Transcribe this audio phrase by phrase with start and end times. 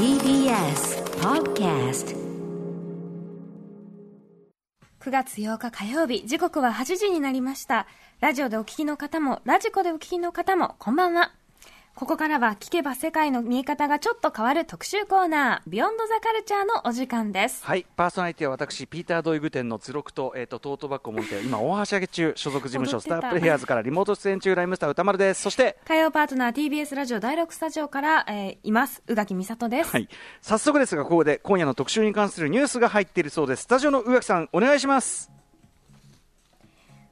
[0.00, 2.16] TBS Podcast
[4.98, 7.86] 9月8日火曜日、時刻は8時になりました。
[8.20, 11.34] ラジオでお聞きの方も、ラジコでお聞きの方も、こんばんは。
[12.00, 17.62] ここからは聞けば世界の見え方がちょっと変わる特集コーナー、ビヨンドザカルチャーのお時間です。
[17.62, 25.42] はい、パーソナリティは私、ピーター・ドイグ店の鶴六と、えっ、と、トートバッグを持って、今、大はしゃぎ中、所属事務所、スタープレイヤーズからリモート出演中、ライムスター歌丸です。
[25.42, 29.90] そして、火曜パートナー TBS ラジオ第6スタジオから、えーいます、宇垣美里です。
[29.90, 30.08] はい、
[30.40, 33.64] 早速ですが、ここで今夜の特集に関するニュースが入っているそうです。
[33.64, 35.30] スタジオの宇垣さん、お願いします。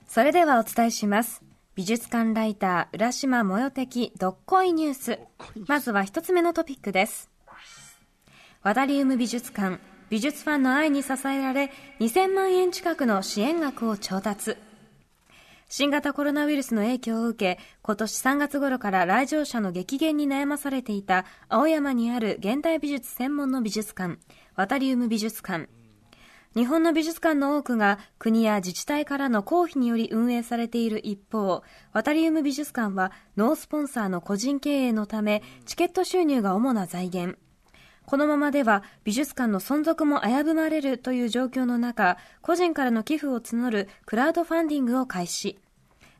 [0.07, 1.48] それではお伝えします。
[1.79, 5.21] 美術館ライター、浦島もよ的どっこいニュース。
[5.69, 7.31] まずは一つ目のトピックです。
[8.65, 9.79] ワダリウム美術館、
[10.11, 14.57] 美術ファンの愛に支えられ、2000万円近くの支援額を調達。
[15.69, 24.19] 新型コロナウイルスの影響を受け、今年3月頃から来場者の激減に悩まされていた青山にある現代美術専門の美術館、
[24.57, 25.69] ワタリウム美術館。
[26.57, 37.39] 日本の美術館の多くが国や自治体からの公費により運営されている一方、ワタリウム美術館はノースポンサーの個人経営のため、チケット収入が主な財源。
[38.07, 45.59] このままでは美術館の存続も危ぶまれるという状況の中、個人からの寄付を募るクラウドファンディングを開始。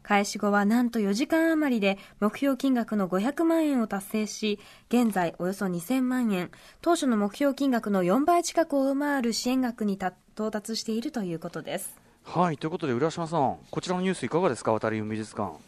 [0.09, 11.95] 開始後はなんと4時間余りで目標金額の500万円を達成し、現在およそ2000万円、当初の目標金額の4倍近くを上回る支援額にた到達しているということです。
[12.25, 15.59] はい、ということで、浦島さん、こちらのニュースいかがですか、渡り海美術館。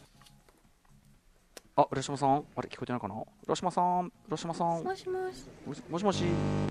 [1.75, 3.13] あ、浦島さん、あれ、聞こえてないかな？
[3.45, 5.45] 浦島さん、浦島さん、もしもし。
[5.67, 6.23] もしもしもし、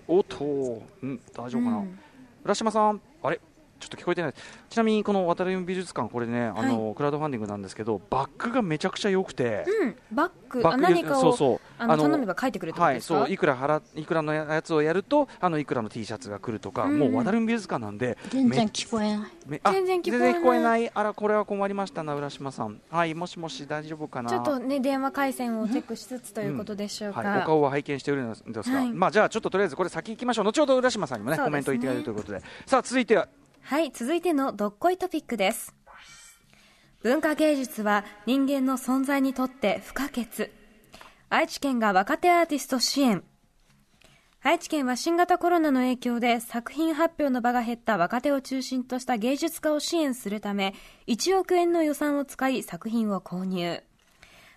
[0.08, 1.76] おっと、うん、大丈夫かな？
[1.76, 1.98] うん
[2.42, 3.38] 浦島さん、あれ、
[3.80, 4.34] ちょっと聞こえてない。
[4.68, 9.64] ちなみにこの渡り海美術館、これね、あの、クラウドファンディングなんですけど、バックがめちゃくちゃ良くて。
[9.82, 11.60] うん、バッグ、あバック何かをそうそう。
[11.78, 13.30] あの頼めば書いてくれるってことはい、そう。
[13.30, 16.98] いくら払いくらのやつをやるとあのいくらの T シャツが来るとか、うん。
[16.98, 19.28] もう渡る美術館なんで全然聞こえない。
[19.72, 20.32] 全然聞こえない。
[20.32, 20.90] 全然聞こえない。
[20.92, 22.80] あらこれは困りましたな浦島さん。
[22.90, 24.30] はいもしもし大丈夫かな？
[24.30, 27.20] ちょっとね、電話回線をチェックしつつということでしょうか。
[27.20, 28.92] はい、お顔は拝見しているんですが、はい。
[28.92, 30.44] まあじゃあちょっととりあえずこれ先行きましょう。
[30.44, 32.42] 後ほど浦島さんにもねコメントいただけるということで。
[32.66, 33.28] さあ続いては
[33.70, 35.76] はい、続いてのどっこいトピックです。
[37.04, 40.50] 文化芸術は人間の存在にとって不可欠。
[41.28, 43.22] 愛知県が若手アーティスト支援。
[44.42, 50.74] 愛知県は新型コロナの影響で作品発表の場が減った若手を中心とした芸術家を支援するため、
[51.06, 53.84] 1億円の予算を使い作品を購入。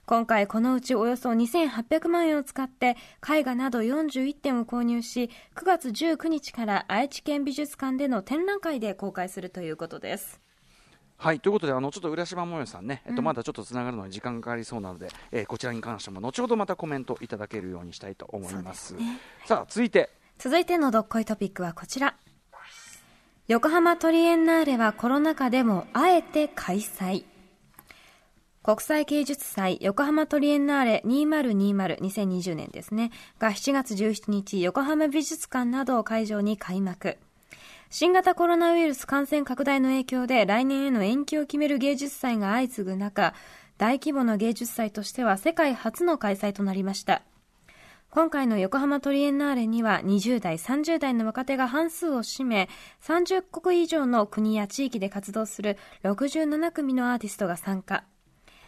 [0.05, 10.41] 今回このうちおよそ2800万円を使って絵画など41点を購入し9月19日から愛知県美術館での展覧会で公開するということです。
[11.15, 18.95] はいということであのちょっと浦島もよさんね、えっと、まだちょっとつながるのに時間がかかりそうなので、えーこちらに関しても後ほどまたコメントいただけるようにしたいと思います。
[19.45, 20.09] さあ続いて。
[20.37, 22.17] 続いてのどっこいトピックはこちら。
[23.47, 27.25] 横浜トリエンナーレはコロナ禍でもあえて開催
[28.63, 37.17] 国際芸術祭横浜トリエンナーレ2020-2020年ですね、が7月17日横浜美術館などを会場に開幕。
[37.89, 43.33] 新型コロナウイルス感染拡大の影響で来年への延期を決める芸術祭が相次ぐ中、
[43.77, 47.21] 大規模な芸術祭としては世界初の開催となりました。
[48.11, 52.69] 今回の横浜トリエンナーレには20代、30代の若手が半数を占め、
[53.01, 58.05] 30国以上の国や地域で活動する67組のアーティストが参加。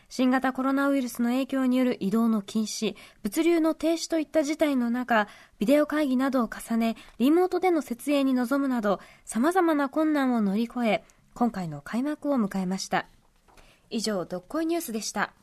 [0.10, 5.28] 新型コロナウイルスの影響による移動の禁止、物流の停止といった事態の中、
[5.60, 13.08] ビデオ会議などを重ね、リモートでの設営に臨むなど、様々な困難を乗り越え、今回の開幕を迎えました。
[13.90, 15.34] 以上、どっこいニュースでした。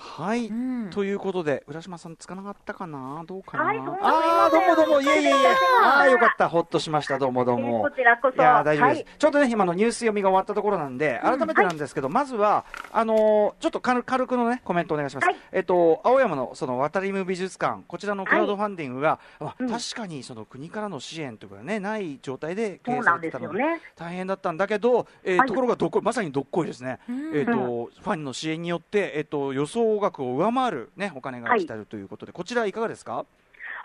[0.00, 0.90] はい、ん。
[0.90, 3.24] ということで浦島さんつかなかったかな？
[3.26, 5.00] どうかな、はいああどうもどうも。
[5.00, 5.34] いえいえいえ。
[5.82, 6.48] ああよかった。
[6.48, 7.18] ほっとしました。
[7.18, 7.82] どうもどうも。
[7.82, 8.36] こちらこそ。
[8.40, 9.06] いやー大丈夫です、はい。
[9.18, 15.36] ちょっとね今のニュース読みが終わったところなんで改めてなんですけど、まずはあのーちょっと軽軽くのねコメントお願いします、はい。
[15.50, 19.58] えっと青山のその渡りム美術館こちらのクラウドファンディングが、確
[19.96, 23.80] かにその国からの支援というかねない状態で経営されてたのでね。
[23.96, 25.48] 大変だったんだけど、えーはい。
[25.48, 27.16] ところがどっこいまさにどっこいですね、うん。
[27.34, 33.24] えーとファンの支援によって、えー、と予想額を上回る、ね、お金が来たるということで、こちらいかがですか？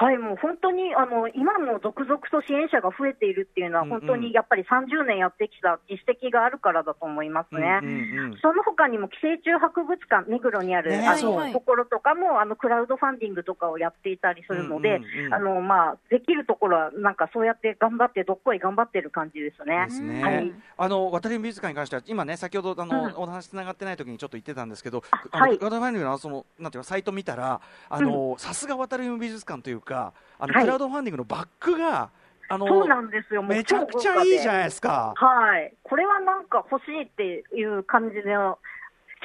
[0.04, 7.80] はい、もう本当にあの今も続々と支援者が増えているっていうのは、本当にやっぱり30年やってきた実績があるからだと思いますね。
[7.82, 8.38] うんうんうん。
[8.42, 11.08] その他にも寄生虫博物館、目黒にある、ね。
[11.08, 15.34] あそうのところとかもあのクラウドファンディングとかをやっていたりするので、うんうんうん。
[15.36, 19.86] あのまあ、できるところは、なんかそうやって頑張って、どっこい頑張ってる感じですね。
[19.88, 20.52] ですね、はい。
[20.76, 23.14] あの渡り美術館に関しては、今ね、先ほどあの、うん。
[23.16, 30.63] お話つながってない時にちょっと言ってたんですけど、ああのはい渡り美術館のそのなんていうかサイト見たら、あのさすが渡り美術館というか、か、あのはい。
[30.63, 32.10] クラウドファンディングのバックが、
[32.50, 35.13] あのそうなんですよ、めちゃくちゃいいじゃないですか。
[35.16, 38.82] はい、これはなんか欲しいっていう感じの、し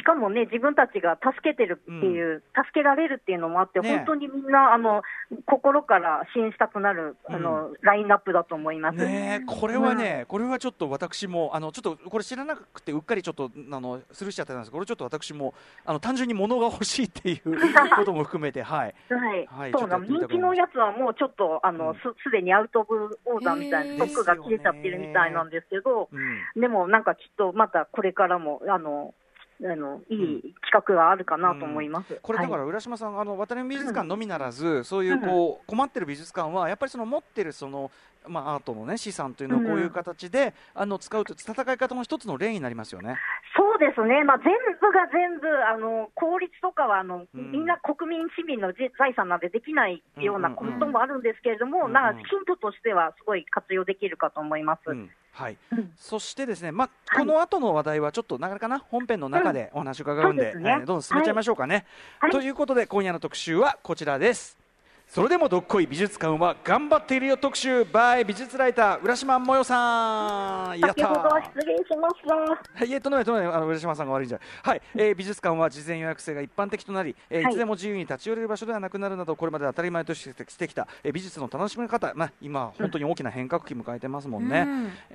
[0.08, 5.02] かもね、自分たちが助けてるっていう、助けられるっていうのもあって、ね本当にみんなあの
[5.44, 8.96] 心から支援したくなる、あのラインナップだと思います。
[8.96, 15.52] ねえこれはね、これはちょっと私も、あのちょっとこれ知らなくて、うっかりちょっとあのスルーしちゃったんですけど、これちょっと私も
[15.84, 17.58] あの単純に物が欲しいっていう
[17.96, 21.94] ことも含めて、はい、はい、はいそうな人気のやつはもうちょっとあの、うん。
[21.96, 29.14] すすでにアウト・オブ・オーダーみたいな、ストックが切れちゃってるみたいなんですけど、うん、でもなんかきっとまたこれからもあの
[29.60, 32.19] あのいい企画があるかなと思います。
[32.22, 32.60] これだかはい。
[32.60, 37.90] ら浦島さん、あの渡辺美術館のみならず、そういうこう困ってる美術館はやっぱりその持ってるその
[38.29, 43.17] まあアートのね資産というのをこういう形で、あの使うと戦い方の一つの例になりますよね。
[43.57, 47.53] そうですね、まあ、全部が全部、あの効率とかはあの、うん。
[47.53, 51.93] みんな国民、市民のじ財産なんでできないようなこともあるんですけれども、うんうん。
[51.93, 54.81] なんかヒントとしてはすごい活用できるかと思います。
[54.87, 55.11] うん。
[55.33, 55.93] はい、うん。
[55.97, 57.27] そしてですね、まあ、はい。
[57.27, 58.61] この後の話題はちょっとなかな？
[58.61, 60.71] かな本編の中でお話を伺うんで,、そうですね。
[60.71, 60.79] はい。
[60.81, 61.87] どんどん進めちゃいましょうかね。
[62.21, 62.31] はい。
[62.31, 64.68] ということで今夜の特集はこちらです。
[65.10, 67.81] それでもどっこい美術館は頑張っているよ特集。
[67.81, 70.78] By 美術ライター浦島もよさん。
[70.78, 72.34] やった先ほどは失礼しました。
[72.34, 74.40] はい、えーとんでもないとんでもないあの浦島さんが悪いんじゃ。
[74.62, 77.52] はいえー美術館は事前予約制が一般的となり、えーはい。
[77.52, 84.69] いつでも自由に立ち寄れる場所ではなくなるなどこれまで当たり前としてしてきた、えー美術の楽しみ方、まあ、今本当に大きな変革期迎えてますもんね、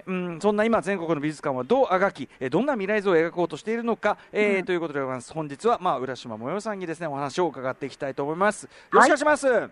[0.07, 5.31] うん、そんな今全国の美術館はどうあがき、えーどんな未来像を描こうとしているのか、えーということでございます。
[5.31, 8.63] 本日は、まあ、浦島もよさんにですねお話を伺っていきたいと思います。
[8.63, 9.69] よろしくお願いします、はい、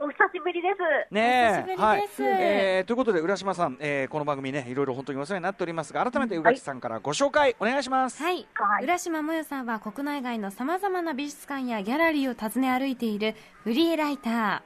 [0.00, 0.68] お久しぶりで
[1.08, 1.14] す。
[1.14, 2.22] ねえお久しぶりです。
[2.22, 2.32] はい。
[2.40, 8.84] えーということで浦島さん、えーこの番組ねいろいろ本当にお世話になっておりますが改めて宇垣さんからご紹介お願いします、はい、はい。
[8.84, 13.34] 浦島もよさんは国内外のさまざまな美術館やギャラリーを訪ね歩いている
[13.64, 14.60] フリーライター。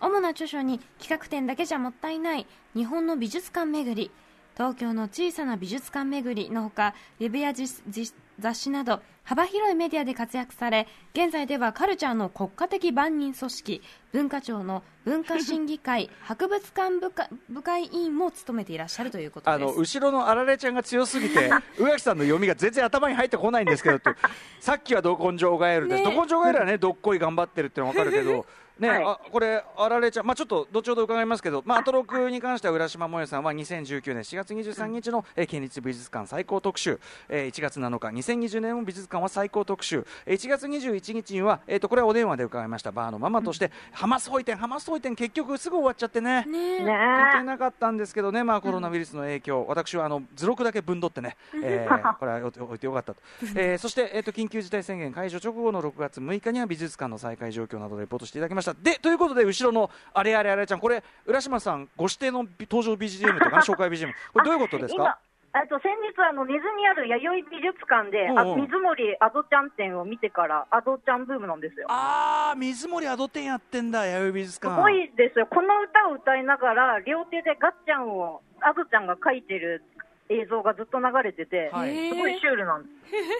[0.00, 4.10] 主な著書に企画展だけじゃもったいない日本の美術館巡り。
[4.54, 13.82] 東京の小さな美術館巡りのほかウェブや実実雑誌など幅広いメディアで活躍され現在ではカルチャーの国家的万人組織
[14.12, 23.98] 文化庁の文化審議会 博物館部会部会委員も務めていらっしゃるということあの後ろのあられちゃんが強すぎて 宇垣さんの読みが全然頭に入ってこないんですけど
[24.58, 26.14] さっきはど根性ガエルです、ね。
[26.14, 28.46] ど根性ガエルはねどっこい頑張ってるってのは分かるけど
[28.80, 29.04] ね、はい。
[29.04, 42.92] あこれあられちゃんまあちょっと後ほど伺いますけどまあアトロクに関しては浦島もえさんは2019年4月23日の、えー県立美術館最高特集、えー1月7日2020年も美術館は最高特集、えー1月21日にはえっ、とこれはお電話で伺いました。
[42.92, 46.44] バーのママとして、ハマスホイ店ハマスホイ店結局すぐ終わっちゃってね。
[46.46, 46.80] ね。
[46.80, 53.20] ね関係なかったんですけどね、まあ、コロナウイルスの影響、私はあの図録だけ分取ってね、えーこれは置いてよかったと、
[53.54, 58.69] えーそして、えー、と緊急事態宣言解除直後の6月6日には美術館の再開状況などをレポートしていただきました。
[58.74, 65.18] でということで、後ろのあれあれあれちゃん、これ、浦島さん、ご指定の登場 BGM とかな、 紹介 BGM、これ、どういうことです今か
[65.52, 68.60] えっと、先日あの、根津にある弥生美術館で、あうんうん。
[68.62, 71.86] 水森アドちゃん展を見てから、アドちゃんブームなんですよ。
[71.90, 74.80] あー、水森アド店やってんだ、弥生美術す館。
[74.80, 79.82] ごいですよ、この歌を歌いながら、両手でガッチャンを、アドちゃんが描いてる
[80.30, 82.08] 映像がずっと流れてて、はい。
[82.10, 82.88] すごいシュールなんで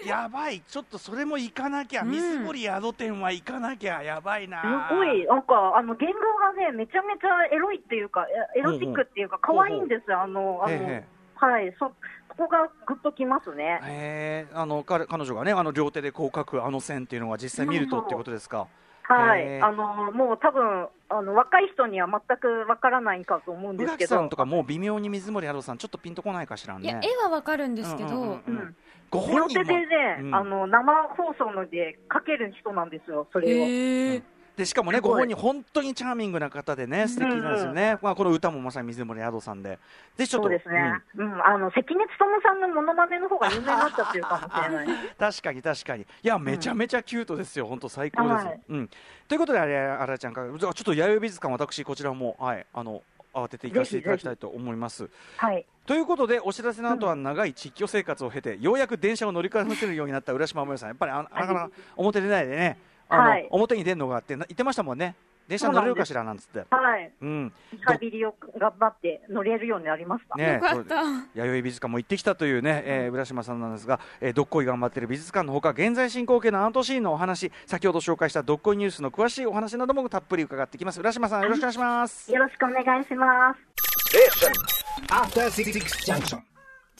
[0.03, 0.07] す。
[0.07, 4.87] やばい、ちょっとそれも行かなきゃ、水森アド店は行かなきゃ、やばいな。
[4.89, 11.03] すごい、なんか、あの、言語がね、めちゃめちゃエロいっていうか、エエロチックっていうか、可愛いんですよ、あの、あの
[11.35, 11.91] はい、そ、
[12.27, 13.79] そこがぐっときますね。
[13.83, 18.67] へーあの彼彼女がねあの両手でこう描くあの線っていうのが実際見るとっていうことですか？
[19.13, 24.07] はい、あの、もう多分、あの、若い人には全くわからないかと思うん宇ですけど。
[24.07, 27.07] 垣さんとかもう微妙に水森アドさんちょっとピンとこないかしらいやね。
[27.07, 28.75] 絵はわかるんですけど、うんうんうんうん。
[29.09, 29.65] ご両本人も。
[29.65, 30.35] 手でね、うん。
[30.35, 33.49] あの、生放送ので書ける人なんですよ、それを。
[33.65, 34.23] へえ
[34.57, 37.97] でしかもねすご本人本当にチャーミングな方でね素敵なんですよね。
[38.01, 39.79] まあこの歌もまさに水森アドさんで。
[40.17, 41.01] でちょっとそうですね。
[41.15, 44.87] うん、あの、関根勤さんのモノマネの方が有名になっちゃってるかもしれない。
[44.87, 48.45] う ん確かに確かにいやめちゃめちゃキュートですよ本当最高です。
[48.45, 48.89] はいうん
[49.27, 53.01] ということであれあらちゃんからちょっと弥生美術館私こちらもはいあの
[53.33, 55.09] 慌てて行かせていただきたいと思います。
[55.37, 55.65] はい。
[55.85, 63.47] ということでお知らせの後は長い実況生活を経て、ようやく電車を乗り換えるようになった浦島もよさんやっぱりあなかなか表出ないでねあの、はい。
[63.51, 65.15] 表に出るのがあってな言ってましたもんね。
[65.47, 66.59] 電車乗れるかしらなんつって。
[66.69, 67.11] はい。
[67.21, 67.53] うん。
[67.73, 70.35] リハビリを頑張って乗れるようになりました。
[70.37, 70.95] ねよかった。
[71.33, 82.31] 弥生美術館も行ってきたというね、えー浦島さんなんですが、えーどっこい頑張ってる美術館のほか現在進行形のアートシーンのお話先ほど紹介したどっこいニュースの詳しいお話などもたっぷり伺ってきます浦島さんよろしくお願いします。
[82.31, 83.59] よろしくお願いします。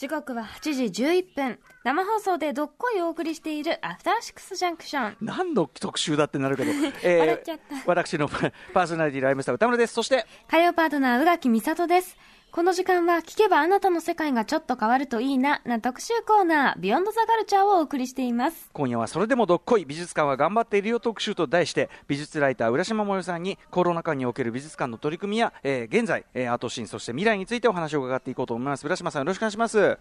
[0.01, 1.59] 時刻は8時11分。
[1.83, 5.17] 生放送でどっこいお送りしているアフターシックスジャンクション。
[5.21, 6.71] 何の特集だってなるけど、
[7.05, 7.75] 笑っちゃった。
[7.85, 9.93] 私のパーソナリティライムスター歌村です。
[9.93, 12.17] そして火曜パートナー宇垣美里です
[12.51, 18.69] この時間は聞けばあなたの世界がちょっと変わるといいなな特集コーナービヨンドザカルチャーをお送りしています。
[18.73, 28.85] 今夜はそれでもどっこい美術館は頑張っているよ特集と題して美術ライター浦島もよさんにコロナ禍における美術館の取り組みや、えー現在、えーアートシーンそして未来についてお話を伺っていこうと思います。
[28.85, 29.97] 浦島さんよろしくお願いします。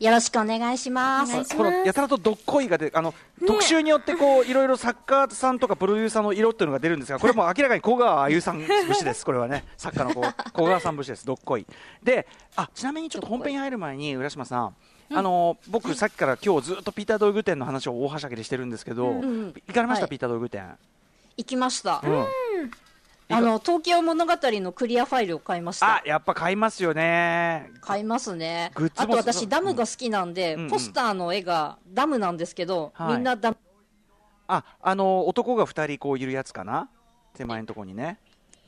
[0.00, 1.56] よろしくお願いします。
[1.56, 3.12] このやたらとどっこいがであの、
[3.44, 9.24] 特集によってこういろいろ作家さんとかプロデューサーの色っていうのが出るんですがこれも明らかに小川あゆさん節です。
[9.24, 11.26] これはね作家のこう 小川さん節です。
[11.26, 11.66] どっこい。
[12.02, 14.74] であちなみにちょっと本編に入る前に浦島さん。
[15.10, 20.10] あの僕、さっきから今日ずっとピーター・ドイグ店の話を大はしゃぎでしてるんですけど、ん行かれました、はい。
[20.10, 20.76] ピーター・ドイグ店？
[21.38, 22.02] 行きました。
[22.04, 22.26] うん
[23.30, 26.08] あの、東京物語のクリアファイルを買いましあた。
[26.08, 27.70] やっぱ買いますよね。
[27.82, 28.88] 買いますねグッ。
[28.88, 33.56] ズあと私、ダムが好きなんで、うんうんポスターの絵がダムなんですけど、はいみんなダム、
[34.46, 36.88] ああの男が2人こういるやつかな
[37.34, 38.18] 手前のところにね。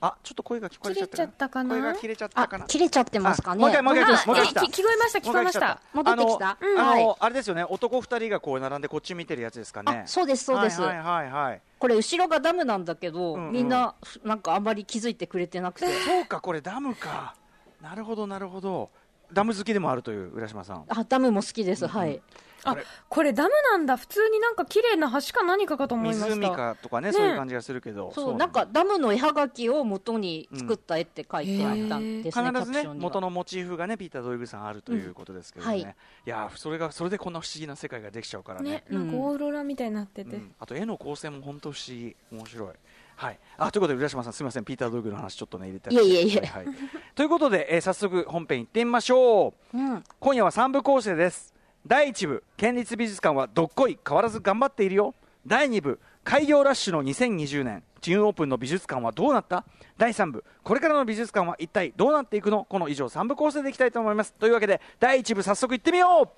[0.03, 1.75] あちょっと声が聞こえちゃった切れちゃったかな？
[1.75, 3.55] 声が切れちゃったあかな、切れちゃってますか？
[3.55, 3.59] ね。
[3.59, 5.81] あもう一回もう一回あもう一回聞こえました聞こえました。
[5.93, 6.51] 戻ってきた。
[6.51, 7.65] あの,、はいあのあれですよね。
[7.65, 10.03] 男2人がこう並んでこっち見てるやつですかね？
[10.05, 10.81] あ、そうです、そうです。
[10.81, 13.53] はいはいはい、はい、これ、後ろがダムなんだけど、うんうん。
[13.53, 15.87] みんな、なんかあんまり気づいてくれてなくて。
[15.87, 17.35] そうかこれダムか。
[17.83, 18.91] なるほどなるほど。
[19.33, 20.85] ダム好きでもあるという浦島さん。
[20.89, 22.21] あ、ダムも好きです、はい。
[22.65, 22.77] あ
[23.09, 23.97] これダムなんだ。
[23.97, 26.35] 普通になんか綺麗な橋か何かかと思いました。
[26.35, 27.13] 湖かとかねね。
[27.13, 28.13] そういう感じがするけど。
[28.15, 35.95] そう、なんかダムの絵はがきを元に作った絵って書いてあったんですね、必ずね元のモチーフがねピーター・ドイグさんあるということですけどね、うんはい。
[36.27, 38.71] い、やーそれがそれでこんな不思議な世界ができちゃうからね。
[38.71, 40.55] ねなんかオーロラみたいになってて、うん。
[40.59, 42.17] あと絵の構成も本当不思議。
[42.31, 42.69] 面白い。
[43.17, 44.65] はい、あということで浦島さんすみません。
[44.65, 46.67] ピーター・ドイグの話ちょっとね入れていえいえいえはい。
[46.67, 46.75] はい。
[47.15, 49.77] ということで、えー早速本編行ってみましょう。
[49.77, 50.05] うん。
[50.19, 51.55] 今夜は3部構成です
[51.87, 55.15] 第1部県立美術館はどっこい変わらず頑張っているよ。
[55.47, 57.83] 第2部開業ラッシュの2020年。
[58.01, 59.65] チューンオープンの美術館はどうなった？
[59.99, 62.65] 第3部これからの美術館は一体どうなっていくの？
[62.65, 64.33] この以上3部構成でいきたいと思います。
[64.33, 66.29] というわけで第1部早速行ってみよう！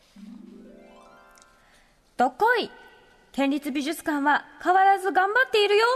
[2.16, 2.68] どっこい！
[3.30, 5.86] 県立美術館は変わらず頑張っているよ！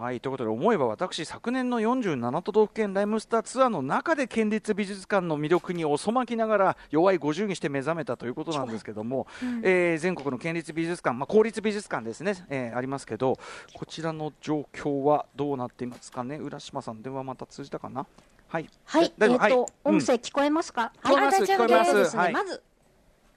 [0.00, 9.26] はいということで思えば私昨年の47都道府県ライムスターツアーの中で県立美術館の魅力に遅まきながら弱い50にして目覚めたということなんですけども、
[9.62, 13.38] えー全国の県立美術館、まあ、公立美術館ですね、えーありますけど
[13.74, 16.36] こちらの状況はどうなっていますかね？
[16.36, 18.06] 浦島さん電話また通じたかな？
[18.48, 18.68] はい。
[18.84, 19.38] はい、えっ、大丈夫。
[19.38, 19.52] はい。
[19.52, 21.90] と、うん音声聞こえますか、聞こえますはい聞こえます。
[21.90, 22.62] そうですね、はいまず、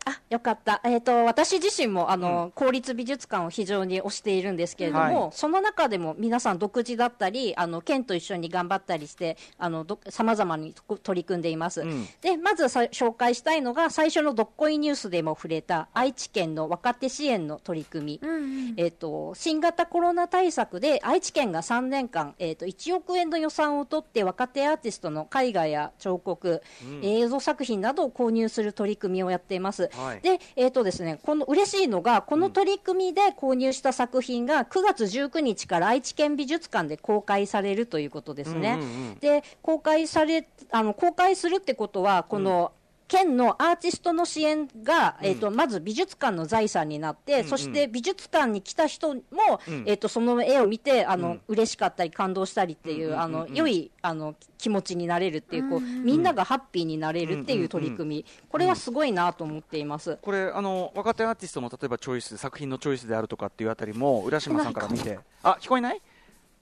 [0.06, 0.82] あ、よかった。
[0.84, 11.82] えっ、と、私自身も、あの、公立美術館を非常に推しているんですけれども、はいその中でも皆さん独自だったり、あの、県と一緒に頑張ったりして、あの、ど様々にと取り組んでいます。
[11.82, 18.28] うんで、まずさ紹介したいのが、最初のどっこいニュースでも触れた、愛知県の若手支援の取り組み。
[18.28, 26.62] うんうんえっと新型コロナ対策で愛知県が3年間、えっと1億円の予算を取って若手アーティストの絵画や彫刻、
[27.02, 29.90] 映像作品などを購入する取り組みをやっています。
[29.96, 38.74] はいで、えっとですね、この嬉しいのがこの取り組みで購入した作品が9月19日から愛知県美術館で公開されるということですね。
[38.74, 42.72] うんうんうんで公開されあの公開するってことはこの、
[43.08, 49.22] 県のアーティストの支援が、えっとまず美術館の財産になって、うんそして美術館に来た人も、
[49.68, 49.84] うん。
[49.86, 51.42] えっとその絵を見てあの、うん。
[51.48, 53.22] 嬉しかったり感動したりっていう,、うんうんうんうん。
[53.22, 60.18] あの良いあの気持ちになれるっていうこう、みんながハッピーになれるっていう取り組み、これはすごいなと思っています。
[60.22, 65.20] これあの若手アーティストの例えばチョイス作品のチョイスであるとかっていうあたりも浦島さんから見て。
[65.44, 66.02] あ聞こえない？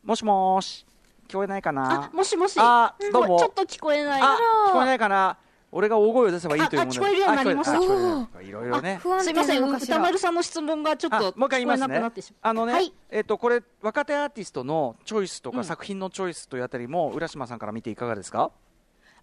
[0.04, 0.86] もしもーし。
[1.28, 2.06] 聞こえないかな？
[2.06, 2.56] あもしもし。
[2.58, 3.40] あどうも。
[3.40, 4.22] ちょっと聞こえない。
[4.22, 4.38] あ
[4.70, 5.38] 聞こえないかな？
[5.72, 6.92] 俺が大声を出せばいいというもの。
[6.92, 8.42] でああ聞こえるようになりました。
[8.42, 9.00] いろいろね。
[9.02, 12.52] 不安定すみません、歌丸さんの質問がちょっあともう一回言います聞こえなくなねってしまう。
[12.52, 12.94] あのね、はい。
[13.10, 15.64] えっ、とこれ若手アーティストのチョイスとか、うん。
[15.64, 18.52] 作品のチョイスというあたりも浦島さんから見ていかがですか？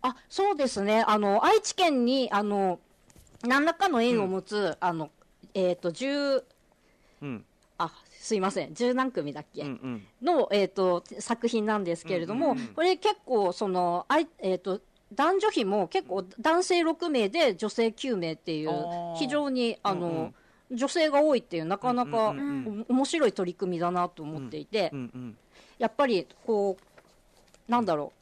[0.00, 2.78] あそうですね、あの愛知県にあの
[3.43, 5.11] 何らかの縁を持つ、あの
[5.55, 6.45] えっ、と10
[7.23, 7.45] うん。
[7.78, 10.07] あすいません、十何組だっけ、うんうん。
[10.23, 14.81] の、えー、と作品なんですけれども、うんうんうんこれ結構そのあい、えー、と
[15.15, 18.71] 男女比も結構男性6名で女性9名っていう
[19.17, 20.35] 非常にあの、うんうん。
[20.71, 25.37] 女性が多いっていうなかなか、うんうんお面白い取り組みだなと思っていて、うんうん
[25.79, 26.77] やっぱりこ
[27.69, 28.19] うなんだろう。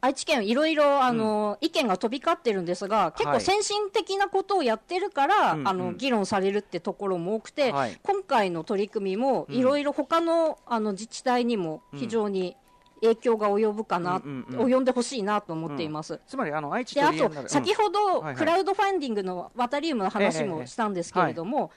[0.00, 3.38] 愛知県いろいろあの、意見が飛び交ってるんですが結はい。
[3.38, 7.98] 構先進的なことをやってるから、あの議論されるってところも多くて、はい。
[8.02, 9.54] 今回の取り組みもうん。
[9.54, 12.56] いろいろ他のあの自治体にも非常に
[13.04, 14.72] 影響が及ぶかな、うんうんうん。
[14.72, 16.20] 及んでほしいなと思っています。
[16.26, 18.36] つまりあの愛知であと先ほど、はいはい。
[18.36, 21.70] クラウドファンディングのワタリウムの話ええもしたんですけれども、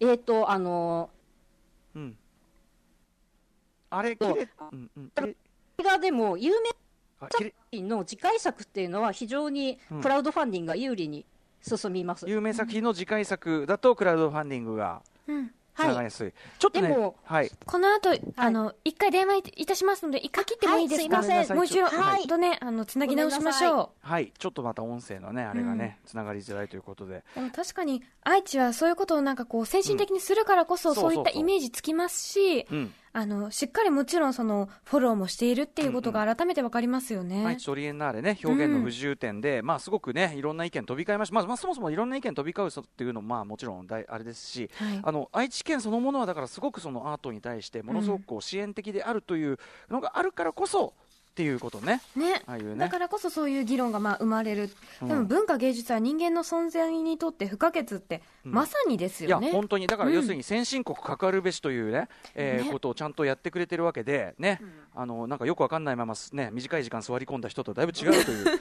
[0.00, 1.10] えっ、とあの
[1.94, 2.02] うん。
[2.02, 2.16] うん
[3.90, 5.10] あれ切れうんうん。
[5.14, 5.36] 切れ
[5.78, 6.70] 映画でも有名
[7.20, 10.00] 作品の次回作っていうのは非常にうん。
[10.02, 11.24] クラウドファンディングが有利に
[11.62, 12.28] 進みます。
[12.28, 17.50] 有名作品の次回作だとクラウドファンディングがうんつながりやすい、ちょっとねはい。
[17.66, 21.56] この後、あの、一回電話いたしますので、一回切ってもいいですか、はいすいません。
[21.56, 22.26] もう一度、はい。
[22.26, 24.32] とね、あの、つなぎ直しましょはい。
[24.38, 27.16] ちょっとまた音声のねあれがね、つながりづらいということで。
[27.16, 27.22] う。
[27.34, 37.46] でも確かに、愛知はそういうことをなんかこう、先進的にするからこそ、そういったイメージつきますし、うんあの、しっかりもちろんその、フォローもしているっていうことが改めてわかりますよね。
[37.46, 38.36] 愛知トリエンナーレね。
[38.42, 45.00] 表現の不自由点で、まあすごくねいろんな意見飛び交いました、まあ、まあそもそもいろんな意見飛び交うっていうのもまあもちろん大あれですし、はい。
[45.00, 52.00] あの愛知県そのものはだからすごくそのアートに対してものすごくこう支援的であるというのがあるからこそっていうことね。
[52.16, 52.42] ね。
[52.46, 52.74] ああね。
[52.74, 54.70] だからこそそういう議論がまあ生まれる、
[55.02, 55.08] うん。
[55.08, 59.86] でも文化芸術は人間の存在にとって不可欠って、うんまさにですいやよね本当に。
[59.86, 60.14] だからうん。
[60.16, 62.72] 要するに先進国かかるべしというね,、えーね。
[62.72, 64.60] ことをちゃんとやってくれてるわけでね、
[64.94, 68.60] あのなんかよくわかんないままね短い時間座り込んだ人とだいぶ違うという、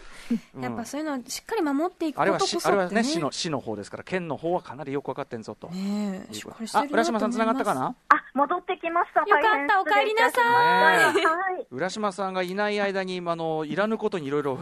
[0.56, 5.68] う んやっぱそういうのをしっかり守っていくこあれはとこそしあれはねね市の市の方ですから県の方はかなりよくわかってんぞと。
[5.70, 7.96] ねえしっかりしてあ浦島さんつながったかな？
[8.10, 9.20] あ、戻ってきました。
[9.22, 11.68] よかった大変失礼いたしましたねはい。
[11.72, 14.58] 浦島さんがいない間にあのいらぬことにいろいろ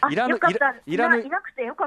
[0.00, 0.38] あいらぬ
[0.86, 1.18] いらぬ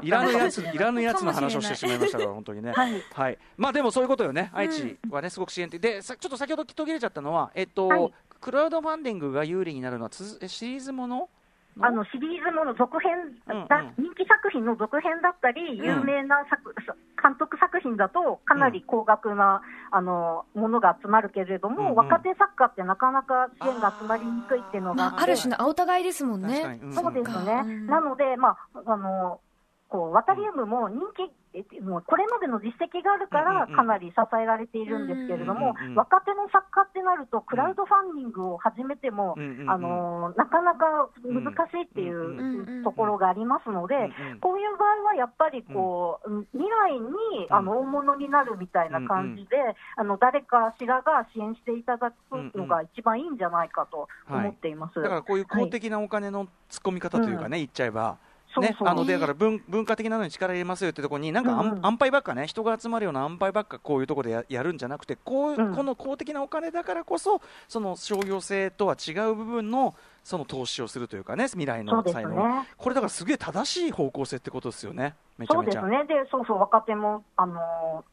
[0.02, 2.72] いらぬやついいらぬやつの話をしてしまいましたから本当にね。
[2.72, 3.02] はい。
[3.12, 8.12] はい、まあでもそういうことよね、愛知はね、すごく支援的で、さちょっと先ほど途切れちゃったのは、えっと、はい。
[8.40, 11.28] クラウドファンディングが有利になるのはつシリーズもの？
[11.78, 13.12] あのシリーズもの続編、
[13.48, 13.68] うんうん。
[13.68, 16.74] だ人気作品の続編だったり、有名な作、
[17.22, 19.62] 監督作品だと、かなり高額な、
[19.92, 21.94] あのものが集まるけれども、うんうん。
[21.94, 26.80] 若手作家ってなかなか支援が集まりにくいっていうのがあっまあ、て、ある種の青互いですもんね。
[26.82, 29.40] うんそうですね、うんなので、まあ、あの
[29.88, 31.26] こうワタリウムも人気、え
[31.82, 39.34] もうこれまでの実績があるから、かなり支えられているんですけれども、若手の作家ってなると、クラウドファンディングを始めても、
[39.66, 43.96] あのなかなか難しいっていうところがありますので、
[44.40, 49.56] こういう場合はやっぱりこう、未来にあの大物になるみたいな感じで、
[49.96, 52.16] あの誰かしらが支援していただく
[52.54, 55.02] のが一番いいんじゃないかと思っています。
[55.02, 58.18] だからこういう公的なお金の突っ込み方というかね、言っちゃえば。
[58.58, 65.74] ね、あのでだから文文化的なのに力入れますよってところになんか安,、安牌ばっかね人が集まるような安牌ばっかこういうところでややるんじゃなくてこう、うん。
[65.74, 72.68] この公的なお金だからこそその商業性とは違う部分のその投資をするというかね未来の才能、ね。
[72.76, 75.14] これだからすげえ正しい方向性ってことですよね。
[75.38, 75.80] めちゃめちゃ。
[75.80, 76.22] そうですね。
[76.22, 78.04] で、そうそう、若手も、あの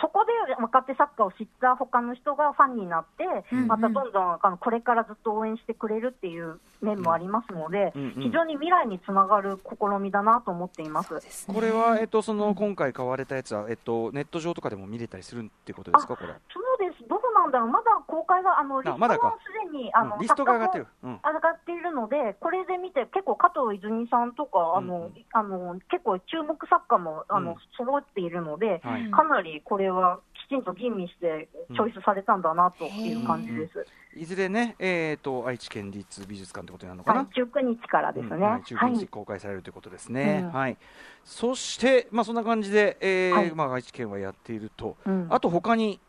[0.00, 3.66] そこで若手作家を知った他の人がファンになって、うんうん。
[3.68, 8.22] またどんどんあのこれからずっと応援してくれるっていう面もありますので、うんうん。
[8.22, 11.14] 非常に未来につながる試みだなと思っています。
[11.14, 11.20] ね。
[11.46, 16.34] これは、えっと、その今回買われたやつは、えっと、ネット上とかでも見れたりするってことですか、これ。
[16.78, 17.08] そうです。
[17.08, 17.68] どうなんだろう。
[17.68, 21.20] まだ公開が、あの、リストがすでに、あの、うんリストが上がってるうん。
[21.24, 29.10] 上がっているので、これで見て、結構加藤泉さんとか、あの、うんうんあの結構注目作家も、あの、うん揃っているので、はい。
[29.10, 33.86] かなりこれはきちんと吟味してチョイスされたんだなという感じです。
[34.14, 37.20] いずれね、えっと、愛知県立美術館ってことになるのかな？
[37.20, 38.36] はい、19日からですね。
[38.36, 40.42] うんはい、日公開されるということですね。
[40.44, 40.76] うんはい。
[41.24, 44.96] そして、まあ、そんな感じで、えーはいまあ、愛知県はやっていると。
[45.04, 46.00] うんあと、他に、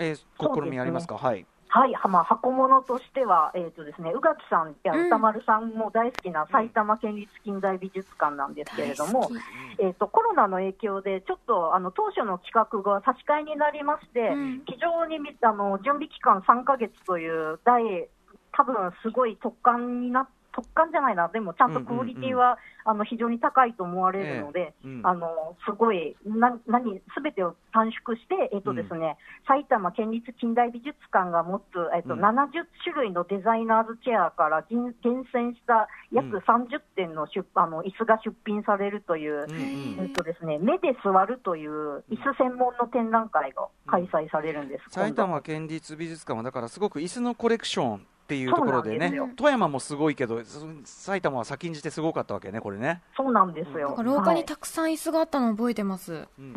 [0.00, 1.16] えー、試みありますか？
[1.16, 1.46] はい。
[1.72, 5.06] はい、はまあ、箱物としては、えっ、とですね、宇垣さんやうん。
[5.06, 9.38] 歌丸さんも大好きな埼玉県立近代美術館なんですけれども、大好き。
[9.78, 14.62] えっ、と、コロナの影響で、ちょっと、あの、当初の企画が差し替えになりまして、うん。
[14.66, 18.08] 非常にみあの準備期間3ヶ月という大、
[18.52, 20.28] 多分すごい特感にな
[20.60, 32.20] 特感じゃないな、でもちゃんとクオリティは、あの非常に高いと思われるので、ええうんあのすごい、な何すべてを短縮して、えっとですね埼玉県立近代美術館が持つ、えっとうん。
[32.20, 36.36] 70種類のデザイナーズチェアから厳厳選した約うん。
[36.38, 39.44] 30点の出あの椅子が出品されるという。
[39.44, 40.04] うんうん。
[40.04, 53.96] えっとですね、目で座るという椅子専門の展覧会が開催されるんです、埼今度玉県立美術館はだからすごく椅子のコレクションっていうところでね富山もすごいけどそ埼玉は先んじてすごかったわけねこれね、そうなんですよ。
[54.04, 56.28] 廊下にはいたくさん椅子があったの覚えてます。
[56.38, 56.52] うん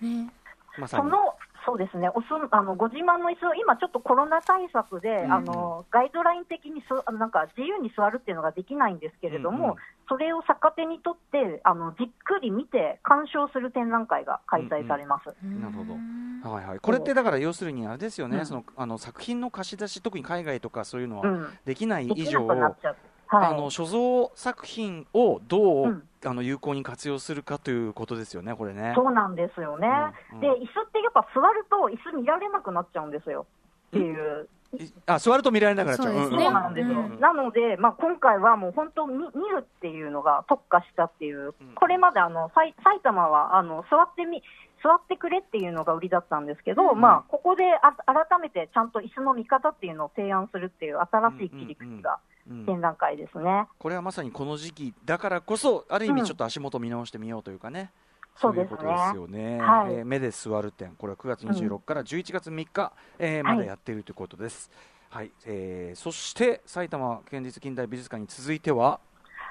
[0.00, 0.32] うんね。
[0.78, 9.76] まさにそのそうですね、おすあのご自慢の椅子、今ちょっとコロナ対策で、うんあのガイドライン的にすなんか自由に座るっていうのができないんですけれども、うんうん。
[10.08, 15.26] それを逆手にとってあの、じっくり見て、鑑賞する展覧会が開催されます。
[15.44, 15.94] なるほど。
[15.94, 16.40] うん。
[16.42, 18.46] はいはい、これってだから要するにあれですよね、うん。
[18.46, 22.96] そのあの作品の貸し出し、特に海外とかそういうのはうん、できないできな以上、くなっちゃう。
[23.36, 26.08] はい、あの所蔵作品をどう、うん。
[26.24, 28.92] あの有効に活用するかということですよね、これね。
[28.94, 29.88] そうなんですよね、
[30.30, 30.40] うんうん。
[30.40, 33.44] で椅子ってやっぱ座ると、椅子見られなくなっちゃうんですよ
[33.88, 36.06] っていう、いあ座ると見られなくなっちゃう。
[36.06, 36.44] そうですね。
[36.44, 37.18] そうなんですよ、うん。
[37.18, 44.44] なので、まあ、今回はもう本当見、見るっていうのが特化したっていう、これまであのさい埼玉はあの座ってみ
[44.82, 52.18] 座ってくれっていうのが売りだったんですけど、うんまあ、ここであ改めてちゃんと椅子の見方っていうのを提案するっていう新しい切り口が
[52.50, 53.68] うん展覧会ですね。
[53.78, 57.92] これはまさにこの時期だからこそ、ある意うん味ちょっと足元見直してみようというかね。
[58.34, 59.60] そうですねいことですよね。
[59.60, 64.70] はいえー目で座る展、これは9月26から11月3日、えーまでやっているということです。
[65.10, 68.98] はい、えーそして埼玉県立近代美術館に続いては、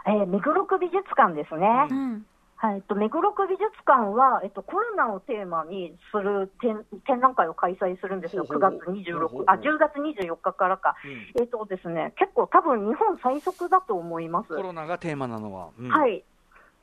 [0.05, 1.87] えー目黒区美術館ですね。
[1.89, 2.25] うん
[2.61, 8.93] はい、えっと、目黒区美術館は、えっと、コロナをテーマにする展展覧会を開催するんですよ、9ほうほう。
[8.93, 9.45] 月ほうほうほう。
[9.47, 10.95] 26、あ、10月24日からか。
[11.39, 14.55] えっとですね、結構多分日本最速だと思います。
[14.55, 15.89] コロナがテーマなのは、うん。
[15.89, 16.23] はい。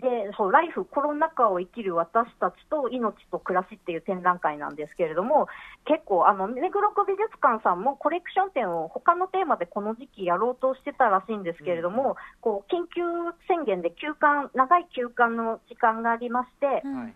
[0.01, 5.49] で、そう、ライフ、コロナ禍を生きる私たちと命と暮らしっていう展覧会なんですけれども、
[5.87, 13.03] 結構、あの、目黒区美術館さんもコレクション展を他のテーマでこの時期やろうとしてたらしいんですけれども、こう、緊急
[13.49, 17.03] 宣言で休館、長い休館の時間がありまして、うん。
[17.03, 17.15] はい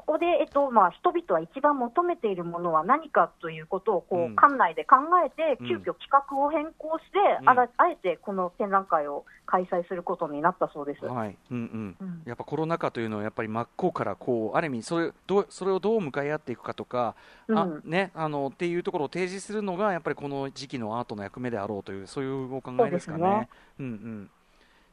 [0.00, 4.36] そこで、えっとまあ、人々は一番求めているものは何かということをこう、うん。
[4.36, 5.68] 館内で考えて、うん。
[5.68, 7.48] 急遽企画を変更して、うん。
[7.48, 11.04] あらあえてこの展覧会を開催することになったそうです。
[11.04, 11.36] はい。
[11.50, 11.96] うんうん。
[12.00, 12.22] うん。
[12.24, 17.14] やっぱコロナ禍というのはやっぱり真っ向からこうある意味それどうそれをどう向かい合っていくかとか、
[17.48, 17.82] あうん。
[17.84, 23.18] ねあのっていうところを提示するのがやっぱりこの時期のアートの役目であろうというそういうお考えですかね。
[23.18, 23.48] そうね。
[23.80, 24.30] うんうん。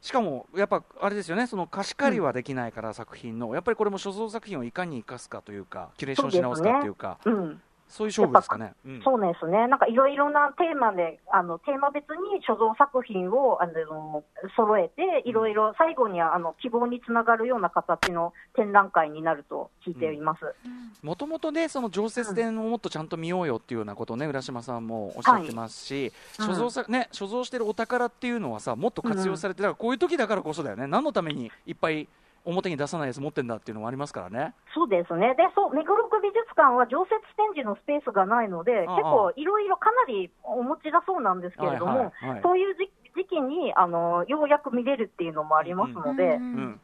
[0.00, 3.54] しかもやっぱあれですよねその貸し借りはできないから、作品の。
[3.54, 7.18] やっぱりこれも所蔵作品をいかに生かすかというかキュレーションし直すかというか。
[7.24, 7.60] うん。
[7.88, 8.74] そういう勝負ですかね。
[8.86, 9.02] うん。
[9.02, 14.22] そうですね、なんかいろいろなテーマで、あのテーマ別に所蔵作品をあの
[14.56, 20.54] 揃えて、いろいろ最後にはあの希望につながるような形の展覧会になると聞いています。
[21.02, 26.48] もともとね、その常設展をもっとちゃんと見ようよっていうようなことをね、浦島さんもおっしゃってますし、はい。
[26.48, 32.06] 所蔵さ、ね、所蔵してるお宝っていうのはさ、もっと活用されて、だからこういう時だからこそだよね、何のためにいっぱい
[32.44, 34.54] 表に出さないやつ持ってんだっていうのもありますからね。
[34.74, 35.34] そうですね。
[35.36, 46.80] で、そう、目黒区美術館は常設展示のスペースがないので、ああ結構いろいろかなりお持ちだそうなんですけれども、はいはいはいそういう時時期にあのようやく見れるっていうのもありますので、うんうん、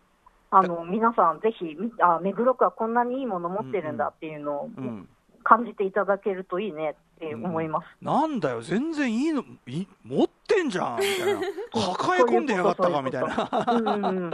[0.50, 5.08] あの皆さんぜひみあ目黒区はこんなにいいもの持ってるんだっていうのをうん。
[5.44, 7.86] 感じていただけるといいねって思います。
[8.00, 11.40] なんだよ、全然いいの、い持ってんじゃんみたいな、
[11.96, 13.48] 抱え込んでやがったかみたいな。
[13.72, 14.30] うんうん。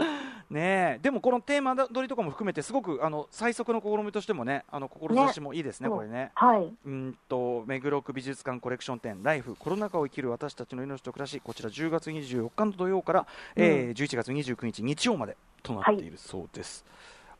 [0.51, 0.99] ねえ。
[1.01, 6.31] でもこのテーマ取りとかも含めてすごくあの最速の試みとしてもねあの志もいいですねねこれね。
[6.35, 16.85] はい、うんと目黒区美術館コレクション展「ライフコロナ禍を生きる私たちの命と暮らし」こちら10月24日の土曜から、えー11月29日日曜までとなっているそうです。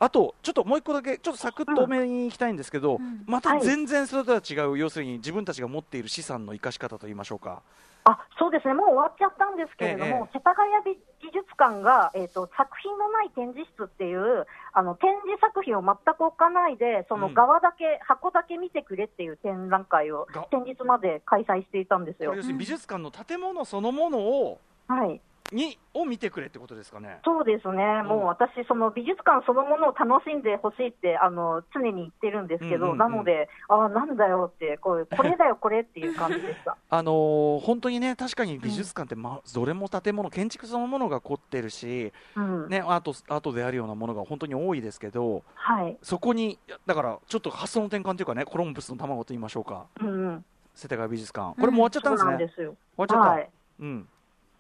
[0.02, 3.22] あとちょっともう一個だけちょっとサクッと多めに行きたいんですけど、うん。
[3.28, 7.62] また全然それとは違う、要するに自分たちが持っている資産の生かし方といいましょうか。
[8.04, 22.32] あそうですね、もう終わっちゃったんですけれども、ええ世田谷美美術館が、えーと、作品のない展示室っていうあの展示作品を全く置かないで、そのうん側だけ、箱だけ見てくれっていう展覧会をが先日まで開催していたんですよ。
[22.32, 22.42] これ要。
[22.42, 27.20] するに美術館の建物そのものをはいにを見てくれってことですかね？
[27.26, 32.98] そうですね、もう私、その美術館そのものを楽しんでほしいってあの常に言ってるんですけど、うんうんうん。
[32.98, 36.78] なので、あなんだよってこう、 これだよ、これっていう感じでした。
[36.90, 42.70] あのー本当にね確かに美術館って、まどれも建物建築そのものが凝ってるし、うん。
[42.70, 45.98] ね、アートアートであるようなものが本当に多いですけどはい。
[46.02, 49.86] そこにだからちょっと発想の転換というかねコロンブスの卵と言いましょうか。
[50.00, 51.60] うんうん、世田谷美術館。
[51.60, 52.76] これもう終わっちゃったんですね、そうなんですよ。
[52.96, 53.50] 終わっちゃった、はい。
[53.82, 54.08] うん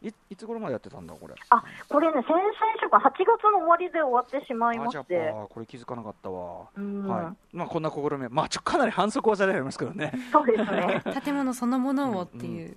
[0.02, 1.36] いいつ頃までやってたんだこれ？
[1.50, 2.44] あこれね、先々
[2.82, 7.08] 週か、8月の終わりで終わってしまいまあじゃあして、あこれ気づかなかったわ、うん。
[7.08, 7.56] はい。
[7.58, 8.28] まあ、こんな試み。
[8.30, 10.12] まあちょかなり反則技でありますけどね。
[10.32, 11.04] そうですね。
[11.24, 12.76] 建物そのものをっていう、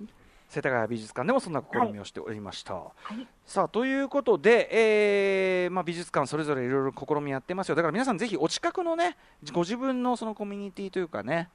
[0.51, 2.75] 世田谷美術館でもそんな試みをしておりました。
[2.75, 3.27] い。
[3.45, 7.75] さあということで、えーまあ、美術館それぞれいろいろ試みやってますよ。
[7.75, 9.17] だから皆さんぜひお近くのね
[9.53, 11.49] ご自分のそのコミュニティというかね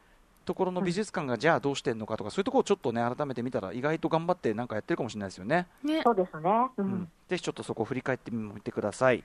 [0.46, 5.68] ところの美術館がじゃあどうしてんのかとか、そういうところをちょっとね改めて見たら意外と頑張ってなんかやってるかもしれないですよね。
[5.84, 6.50] ねそうですね。
[6.78, 7.12] ううんん。
[7.28, 9.24] ぜひちょっとそこを振り返ってみてください。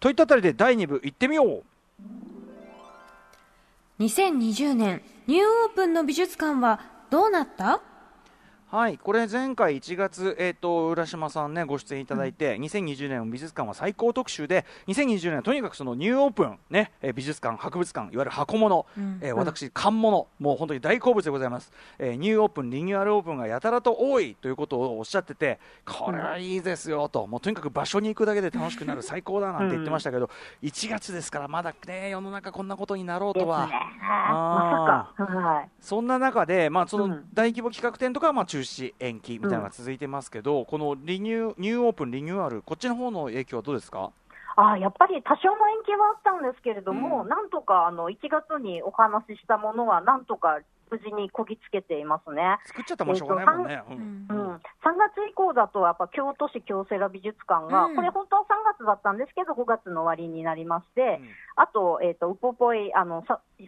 [0.00, 1.62] といったあたりで第2部行ってみよう
[4.00, 7.80] 2020年ニューオープンの美術館はどうなった？
[8.74, 44.10] はい、これ前回1月、えーと、浦島さんねご出演いただいて、うん、2020年の美術館は最高特集で2020年はとにかくそのニューオープン、ね、え美術館博物館いわゆる箱物、うん、えー、私缶物もう本当に大好物でございます、えー、ニューオープンリニューアルオープンがやたらと多いということをおっしゃっててこれはいいですよと、もうとにかく場所に行くだけで楽しくなる最高だなんて言ってましたけど、うん、1月ですからまだね世の中こんなことになろうとは、ね、あまさか、はい、そんな中でまあその大規模企画展とかはまあ中止延期みたいなのが続いてますけど、うん、このリニューニューオープン、リニューアル、こっちの方の影響はどうですか？
[44.56, 52.58] あやっぱり多少の延期はあったんですけれども、うん、なんとかあの1月にお話ししたものは、なんとか無事にこぎつけていますね。
[52.66, 53.82] 作っちゃったもしょうがないもんね。
[53.90, 54.60] うん、うん、3
[54.94, 58.46] 月以降だと、やっぱ京都市京セラ美術館が、うん、これ本当は3
[58.78, 63.24] 月だったんですけど、5月の終わりになりまして、うん、あと、えっ、ー、と、ウポポイ、あの、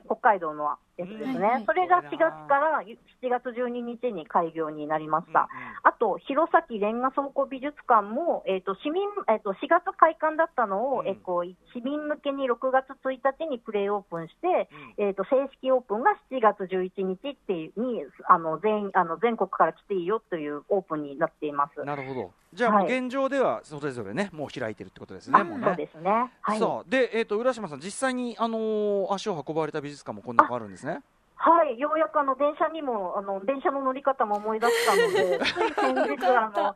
[0.07, 2.19] 北海道のやつですね、それが4月
[2.49, 2.97] から7
[3.29, 5.49] 月12日に開業になりました、
[5.83, 14.69] あと弘前レンガ倉庫美術館も、えーと市民えーと、4月開館だったのを、うん、えー、こう市民向けに6月1日にプレイオープンして、
[14.99, 21.85] うん、えーと、正式オープンが7月11日っていうにあの全あの全国から来ていいよというオープンになっています。
[21.85, 25.67] なるほどじゃあ、現状ではそれぞれね、もう開いてるってことですね、もうね。
[25.67, 26.31] そうですね。
[26.41, 31.03] はい、さあ、で、えっ、ー、と、浦島さん、実際に、あのー、足を運ばれた美術館もこんなあるんですね？
[31.37, 36.75] はい、ようやくあの電車にもあの電車の乗り方も思い出したので、つい先日あの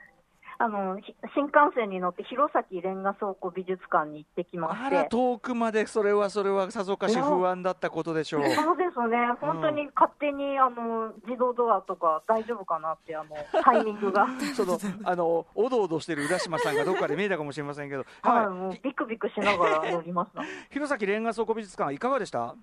[0.62, 1.01] あの
[1.35, 4.96] 新幹線に乗って弘前レンガ倉庫美術館に行ってきまして。
[4.99, 8.42] あら遠くまでそれはそれはさぞかし不安だったことでしょう。
[8.53, 9.16] そうですね。
[9.40, 13.31] 本当に勝手に、あの自動ドアとか大丈夫かなってあの
[13.64, 14.27] タイミングが。
[14.55, 18.05] そのあのおどおどしてる浦島さんがどっかで見えたかもしれませんけど。
[18.20, 20.42] はい、もうビクビクしながら乗りました。
[20.68, 22.55] 弘前レンガ倉庫美術館いかがでした？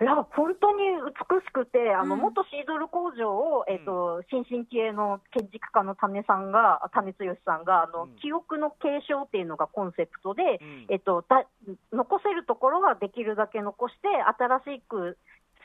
[0.00, 10.42] いや本当に美しくて、あの、元シードル工場を、えっ、ー、と、新進気鋭の建築家の種さんが、種剛さんが、あの、記憶の継承っていうのがコンセプトで、
[10.88, 11.44] えっ、と、だ
[11.92, 14.08] 残せるところはできるだけ残して、
[14.38, 15.18] 新しく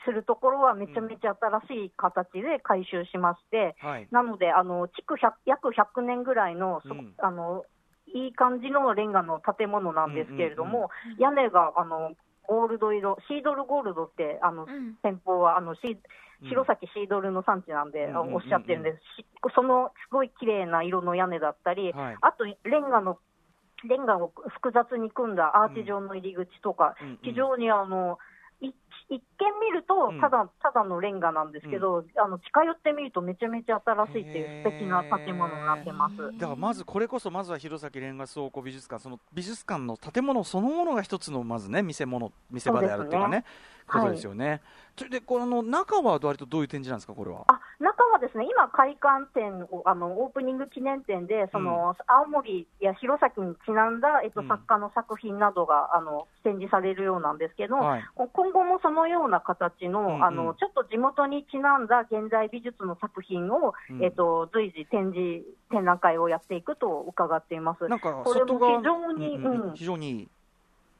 [0.04, 1.34] するところはめちゃめちゃ
[1.68, 7.64] 新しい形で回収しまして、うんはい、なので、あの築約100年ぐらいの、うん、あの
[8.14, 12.12] いい感じのレンガの建物なんですけれども、屋根があの
[12.48, 15.98] ゴールド色、シードルゴールドって、あの、うん、先方は、あの、シ
[16.42, 18.98] 弘前シードルの産地なんで、うん、おっしゃってるんです、
[19.54, 23.18] そのすごい綺麗な色の屋根だったり、はい、あとレンガの、
[23.84, 28.18] レンガを複雑に組んだアーチ状の入り口とか、非常にあの、
[29.08, 29.20] 一見
[29.60, 36.16] 見るとただ、ただのレンガなんですけど、うん、あの近寄ってみると、めちゃめちゃ新しいっていう素敵な建物になってます。
[36.38, 43.44] だからまず、これこそ、まずは弘前レンガ倉庫美術館、その美術館の建物そのものが一つのまずね、見せ物、見せ場であるっていうかね、
[43.86, 44.48] ことですよね。
[44.48, 44.60] はい
[45.04, 47.44] でこの中は割とどういう展示なんですか、これは？
[47.48, 67.86] あ中はですね、今、開館展あの、オープニング記念展で、その、うん、青森や弘前にちなんだ、えっと、作家の作品などが、あの展示されるようなんですけど、はい、今後もそのような形の、うんうん、あの、ちょっと地元にちなんだ現代美術の作品を、うん、えっと、随時展示、展覧会をやっていくと伺っています。
[67.88, 70.28] なんかこれも非常に、うん、非常にいい。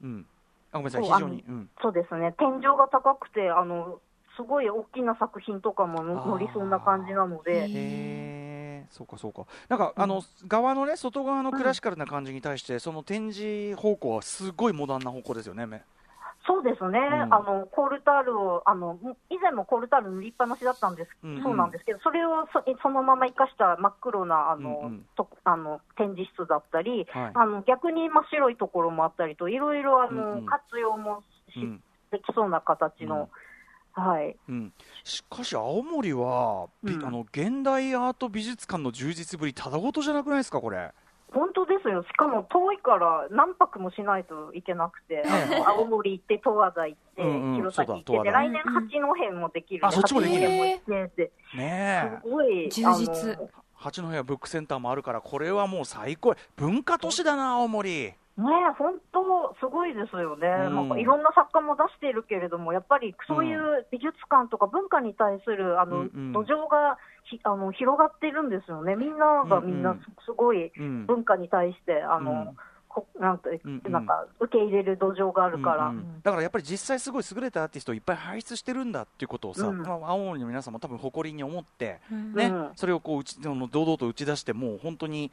[0.03, 0.27] うん
[0.77, 4.01] あごめんなさい、非常に、うん、そうですね、天井が高くて、あの
[4.37, 7.67] すごい大きな作品とかも乗りそうな感じなので。
[7.69, 15.67] へそうかそうか、なんか、うん、あの側のね、外側のクラシカルな感じに対して、うん、その展示方向はすごいモダンな方向ですよね。
[16.47, 18.99] そうですね、うん、あのコールタールをあの、
[19.31, 21.37] 以前もコールタール塗りっぱなしだったんです、うん。
[21.37, 31.61] うん、そうなんですけど、それをそそのまま生かした真っ黒なあの、うんうん、とあの展示室だったり、はい、あの逆に真っ白いところもあったりと、いろいろあの、うんうん、活用もし、
[32.13, 33.29] できそうな形の。
[33.99, 34.73] はい、うん、
[35.05, 40.93] しかし青森は、うん、あの現代アート美術館の充実ぶりただごとじゃなくないですかこれ
[41.33, 45.23] 本当ですよ、しかも遠いから何泊もしないといけなくて、
[45.67, 53.39] 青森行って、十和田行って、弘前行って、で来年、八戸もできる、あそっちもできるねねすごい充実。
[53.75, 58.15] 八戸はブックセンターもあるから、これはもう最高、文化都市だな、青森。
[58.37, 58.45] ね
[58.79, 70.71] 本当、すごいですよね、うん、なんかいろんな作家も出しているけれども、やっぱりそういう美術館とか文化に対するあの、うんうん、土壌がひあの広がってるんですよね、みんながみんなすごい
[71.07, 72.53] 文化に対して、あのほ
[73.19, 73.93] なんてうんうん。
[73.93, 76.23] なんか受け入れる土壌があるから、うんうん。
[76.23, 79.79] だからやっぱり実際すごい優れたアーティストをいっぱい輩出してるんだっていうことをさ、うん。
[79.83, 82.35] まあ青森の皆さんも多分誇りに思って、うん。
[82.35, 82.71] ねうん。
[82.75, 85.31] それをこううち堂々と打ち出してもう本当に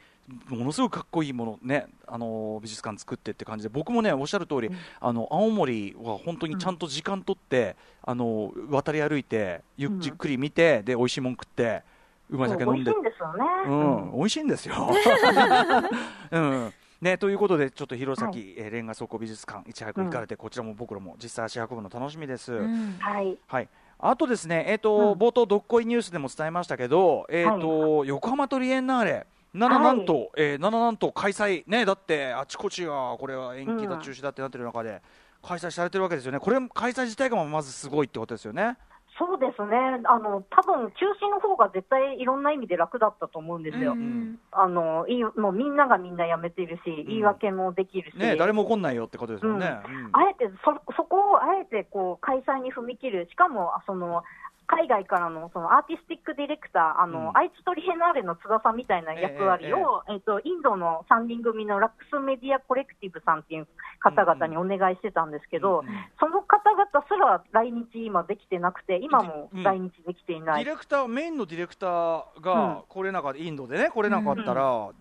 [0.48, 11.82] ものすごくかっこいいものねあの美術館作ってって感じで僕もねおっしゃる通り、あの青森は本当にちゃんと時間取って、あの渡り歩いてゆっくり見てで美味しいもん食って
[12.30, 12.90] うまい酒飲んで。
[12.92, 13.44] 美味しいんですよね。
[13.66, 14.74] うん、美味しいんですよ。
[16.32, 16.72] うん
[17.04, 22.54] ね、ということで、ちょっと弘前、はいえーレンガ倉庫美術館、いち早く行かれて、こちらも僕らも実際足運ぶの楽しみです。
[22.54, 23.36] うんはい。
[23.46, 23.68] はい。
[23.98, 29.26] あとですね、えっ、と、うん冒頭どっこいニュースでも伝えましたけど、えっ、と、横浜トリエンナーレ。
[29.52, 35.00] なななんと、えー、なななんと開催ねだってあちこちがこれは延期だ、うん中止だってなってる中で
[35.44, 38.76] 開催されてるわけですよねこれ開催自体がまずすごいってことですよね
[39.16, 39.76] そうですね。
[40.04, 43.92] あの、多分中止の方が絶対いろんな意味で楽だったと思うんですよ。
[43.92, 48.18] うんあの、いい、もうみんながみんな辞めてるし、言い訳もできるし。
[48.18, 54.24] ね誰も来んないよってことですもんね、うんあえてそ、そこをあえてこう開催に踏み切る、しかもあその
[54.66, 57.36] 海外からのそのアーティスティックディレクター、あのうん。
[57.36, 63.68] 愛知トリエナーレの津田さんみたいな役割を、えっとインドの3人組のラックスメディアコレクティブさんっていう
[64.00, 65.94] 方々にお願いしてたんですけど、うんうん。
[66.18, 70.64] その方々すら来日今できてなくて、今も来日できていない。
[70.64, 72.42] ディレクターメインのディレクターうん。
[72.42, 74.94] が来れなかった、インドでね来れなかったら、こ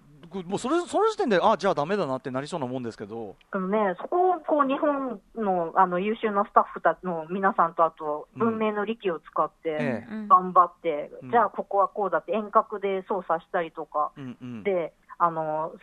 [0.45, 11.31] もうそれその時点であじゃあダメだなってなりそうなもんですけど、あのね、そこをこう日本のあの優秀なスタッフたちの皆さんと、あと文明の利器を使って、頑張って、うん。
[11.31, 15.73] じゃあここはこうだって遠隔で操作したりとか、うんうん、であの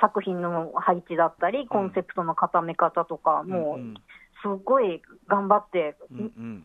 [0.00, 3.94] 作品の配置だったり、コンセプトの固め方とか、もうん。
[3.94, 3.94] う
[4.42, 6.64] すごい頑張ってうんうん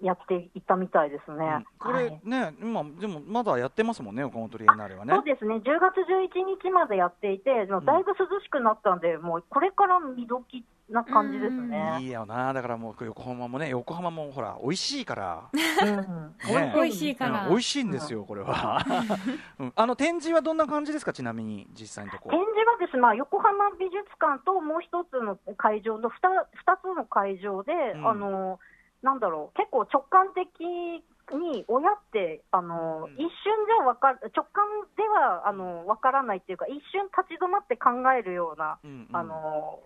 [0.00, 1.44] やっていったみたいですね。
[1.44, 1.64] うん。
[1.78, 2.20] これはい。
[2.24, 5.14] ね、今でもまだやってますもんね、岡本リエナーレはね。
[5.14, 5.24] そう。
[5.24, 11.98] ですね、10月11日までやっていて、だいぶ涼しくなったんで、もうこれから見時な感じですね。
[12.00, 16.54] いいよな、だからもう横浜もね、横浜もほら、美味しいから、うん。
[16.54, 16.72] ね。
[16.74, 17.44] 美味しいから。
[17.44, 17.48] うん。
[17.50, 18.78] 美味しいんですよ、これは。
[19.58, 19.72] うん。
[19.74, 22.30] あの展示はどんな感じですか、ちなみに実際のとこ。
[22.30, 26.12] 展示はですね、まあ、横浜美術館ともう一つの会場の 2,
[26.54, 28.08] 二つの会場で、うん。
[28.08, 28.60] あの
[29.02, 33.12] なんだろう、結構直感的に親って、あのうん。
[33.14, 33.28] 一瞬
[33.66, 34.64] じゃわかる直感
[34.96, 39.16] ではあのわからないっていうか、一瞬立ち止まって考えるような、うんうん。
[39.16, 39.80] あの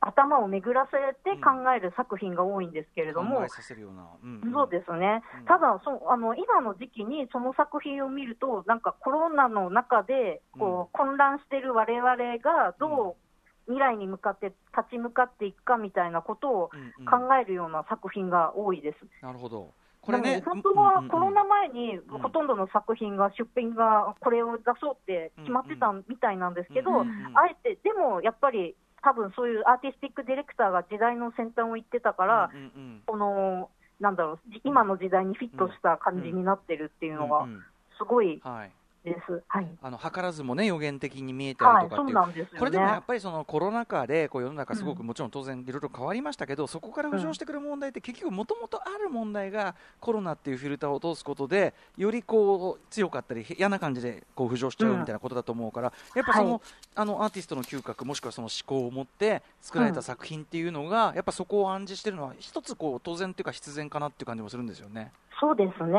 [0.00, 5.44] 頭を巡らせて考える作品が多いんですけれども、そうですね、うん。
[5.46, 13.27] ただそうあの、今の時期にその作品を見ると、なんかコロナの中でこう、混乱している我々がどう
[13.68, 18.98] 未来に向かって立ち向かっていくかみたいなことをうんうん考えるような作品が多いです。
[19.22, 19.72] なるほど。
[20.00, 37.62] これね、本当はコロナも前にうんほとんどの作品が出品がこれを出そうって決まってたみたいなんですけど、うんうんあえて、でもやっぱり多分そういうアーティスティックディレクターが時代の先端を行ってたから、うんうんこのなんだろう、じ今の時代にフィットした感じになってるっていうのがうんうん
[37.98, 38.70] すごいはい。
[39.08, 39.42] です。
[39.48, 39.68] はい。
[39.82, 42.14] あの図らずもね予言的に見えたりとかっていう。
[42.14, 42.58] なんですよね。
[42.58, 56.60] これでもやっぱりそのコロナ禍でこう世の中すごくうんもちろん当然いろいろ変わりましたけど、そこから浮上してくる問題って結局もともとある問題がコロナっていうフィルターを通すことでよりこう強かったり嫌な感じでこう浮上しちゃうみたいなことだと思うから、やっぱその,、はい
[56.94, 65.12] あのアーティストの嗅覚もしくはその思考を持って作られた作品っていうのが、やっぱそこを暗示してるのは一つこう当然っていうか必然かなっていう感じもするんですよね。
[65.40, 65.98] そうですね。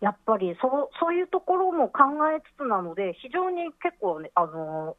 [0.00, 4.96] やっぱりそうそういうところも考えつつなので、非常に結構ね、あの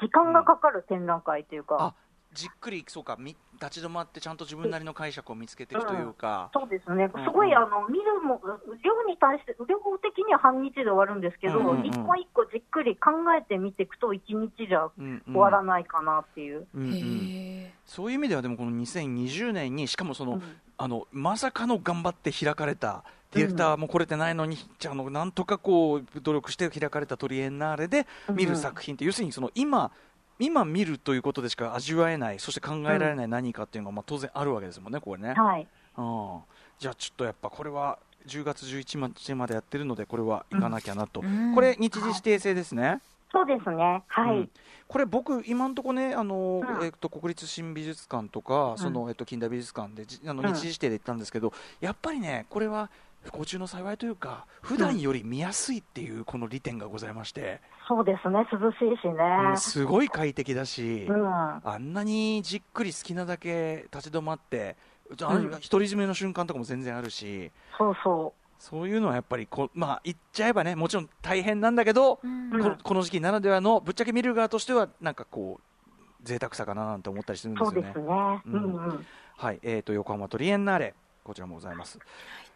[0.00, 1.94] 時間がかかる展覧会というか、あ
[2.32, 8.40] じっくりそうかみ立ち止まってちゃんと自分なりの解釈を見つけていくというか、そうですね、うんすごい、あの見るも、
[8.84, 11.86] 量に対して、量的には半日で終わるんですけど、うんうんうん。
[11.86, 15.34] 一個一個じっくり考えてみていくと、一日じゃうんうん。
[15.34, 16.68] 終わらないかなっていう。
[16.74, 16.92] うんうん。
[16.94, 20.42] へそういう意味ではでもこの2020年にしかもその、うん。
[20.80, 29.90] あのまさかの頑張って開かれたディレクターも来れてないのに、じゃああのなんとかこう努力して開かれたトリエンナーレで見る作品って、要するにその今
[30.38, 36.40] 今見るということでしか味わえないそして考えられない何かっていうのがまあ当然あるわけですもんねこれね、はい、うん、
[36.78, 41.54] じゃあちょっとやっぱこれは10月11日までやってるのでこれは行かなきゃなと、うん。
[41.54, 43.00] これ日時指定制ですね、
[43.32, 44.50] そうですね、はい、うん。
[44.86, 46.84] これ僕今のところねあの、うん。
[46.84, 50.54] えっと国立新美術館とか、んそのえっと近代美術館でじあのうん。
[50.54, 52.90] 日時指定で行ったんですけど、やっぱりねこれは
[53.22, 59.14] 不幸中の幸いというか普段より見やすいっていうこの利点がございまして、そうですね、涼しいしね。
[59.50, 64.76] うんすごい快適だし、うんあんなにじっくり好きなだけ立ち止まって
[65.16, 67.50] じゃあうん独り占めの瞬間とかも全然あるし。
[67.76, 77.74] そうそそういうのはやっぱりこ、まあ、言っちゃえばね、もちろん大変なんだけど、うんうんこのこの時期ならではの、ぶっちゃけ見る側としては、なんかこう、贅沢さかななんて思ったりするんですよね。
[77.74, 78.42] そうですね。
[78.46, 79.06] ううんんうん。
[79.36, 82.00] はい、えっ、と横浜トリエンナーレこちらもございます。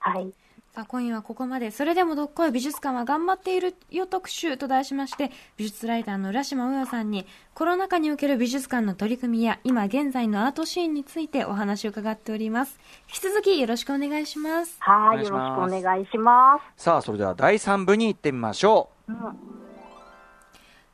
[0.00, 0.32] はい。
[0.74, 15.22] さあ今夜はここまでそれでもどっこい美術館は頑張っているよ特集と題しまして美術ライターの浦島大代さんにコロナ禍における美術館の取り組みや今現在のアートシーンについてお話を伺っております引き続きよろしくお願いしますはい。
[15.22, 15.36] よろ
[15.68, 16.82] しくお願いします。
[16.84, 19.12] さあそれでは第3部に行ってみましょう。
[19.12, 19.18] うん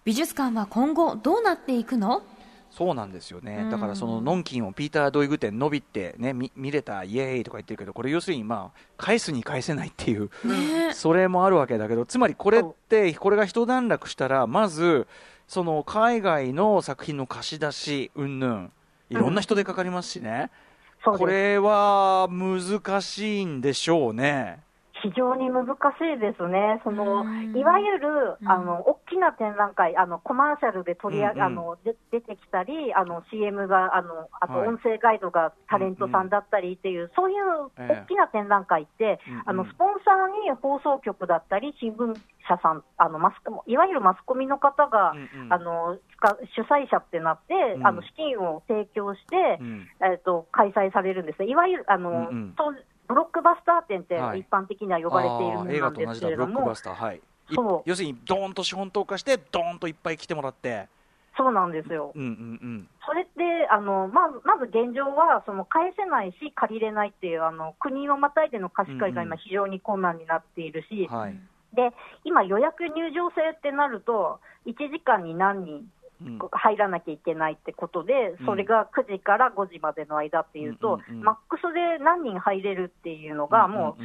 [0.05, 2.23] 美術館は今後どうなっていくの？
[2.79, 3.71] そうなんですよね、うん。
[3.71, 10.95] だからそののんきんをピーター・ドイグ店伸びってね見見れたイエーイとか言ってるけどこれ要するにまあ返すに返せないっていうね。
[10.95, 15.09] それもあるわけだけどつまりこれってこれが一段落したらまず
[15.49, 18.71] その海外の作品の貸し出し云々
[19.11, 20.53] いろんな人手かかりますしね、
[21.03, 21.19] そうです。
[21.19, 24.61] これは難しいんでしょうね。
[25.03, 25.71] 非常に難し
[26.17, 26.81] いですね。
[26.85, 27.57] そのうん。
[27.57, 28.49] いわゆるうん。
[28.49, 31.59] あの大きな展覧会、あのコマーシャルで取り上げ、うんうん。
[31.59, 34.69] あので出てきたり、あの CM があのあとはい。
[34.69, 38.05] 音声ガイドがタレントさんだったりっていう、そういうええ。
[38.05, 39.43] 大きな展覧会って、うんうん。
[39.47, 42.15] あのスポンサーに放送局だったり新聞
[42.49, 45.53] 社さん、あのマスコいわゆるマスコミの方が、うんうん。
[45.53, 45.99] あの
[46.57, 47.87] 主催者ってなって、うん。
[47.87, 49.87] あの資金を提供して、うん。
[50.03, 51.49] えっと開催されるんですね。
[51.49, 52.55] いわゆるあの、うんうん
[53.09, 54.41] ブロックバスター展ってはい。
[54.41, 57.17] 一般的には呼ばれているものなんですけれども、はい。
[57.17, 57.83] いそう。
[57.89, 60.89] 要するにドーンと資本投下してドーンといっぱい来てもらって。
[61.37, 62.13] そうなんですよ。
[62.15, 62.33] うんうんう
[62.67, 62.89] ん。
[63.07, 71.37] それってあのまずまず現状はその返せないし借りれないっていうあの国をまたいでの貸し借りが今非常に困難になっているし、はい、
[71.75, 71.95] で
[72.25, 75.91] 今予約入場制ってなると1時間に何人うん
[76.51, 78.47] 入らなきゃいけないってことで、うん。
[78.47, 84.03] それが9時から5時までの間っていうと、マックスで何人入れるっていうのが、もう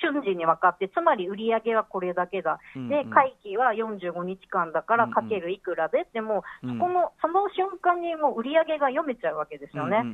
[0.00, 10.04] 瞬時に分かって、つまり売り上げはこれだけだ、で会期は45日間だからかけるいくらでって、もそこのその瞬間にもう売り上げが読めちゃうわけですよね。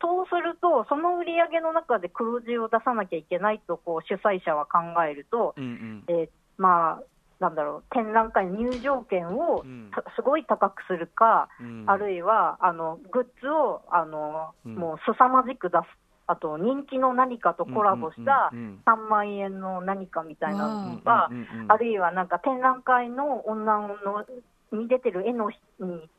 [0.00, 6.28] そうすると、その売り上げの中で黒字を出さなきゃいけないとこう主催者は考えると、えー
[6.60, 7.02] まあ、
[7.40, 9.90] なんだろう、展覧会の入場券をうん。
[9.92, 11.84] たすごい高くするか、うん。
[11.88, 14.74] あるいはあのグッズをあの、うん。
[14.76, 15.82] もう凄まじく出す、
[16.26, 21.30] あと人気の何かとコラボしたうんうん3万円の何かみたいなうんのとか、
[21.68, 24.24] あるいはなんか展覧会の女の
[24.72, 26.10] に出てる絵のうん。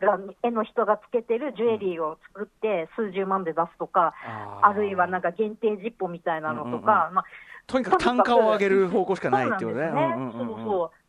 [0.00, 4.12] が絵の人がつけてるジュエリーを作って数十万で出すとか、
[4.62, 7.24] あるいはなんか限定ジッポみたいなのとか、まあ、
[7.66, 9.90] とにかく単価を上げる方向しかないっていうね。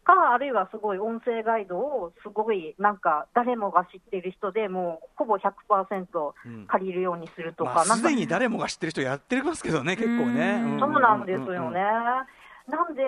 [0.05, 10.61] か、あるいはすごい音声ガイドをすごいなんか誰もが知ってる人でもうほぼ100%うん借りるようにするとか、まあ、なんかすでに誰もが知ってる人やってますけどね、結構ね。
[10.63, 11.81] うんそうなんですよね。
[12.67, 13.03] なんで、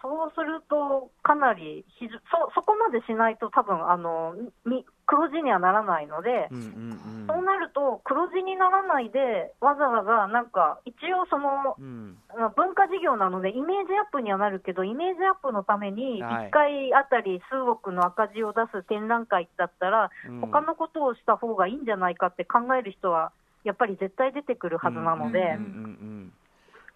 [0.00, 2.08] そうすると、かなりそ、
[2.54, 4.34] そこまでしないと、多分あの
[4.64, 7.26] み黒字にはならないので、うんうんうん。
[7.28, 12.16] そうなると、黒字にならないで、わざわざなんか、一応その、うん。
[12.34, 16.46] まあ文化事業なので、イメージアップにはなるけど、イメージアップのために、はい。
[16.46, 20.40] 1回あたり数億の赤字を出す展覧会だったら、うん。
[20.40, 23.32] 他のことをした方がいいんじゃないかって考える人は、
[23.64, 26.41] やっぱり絶対出てくるはずなので、うんうんうんうんい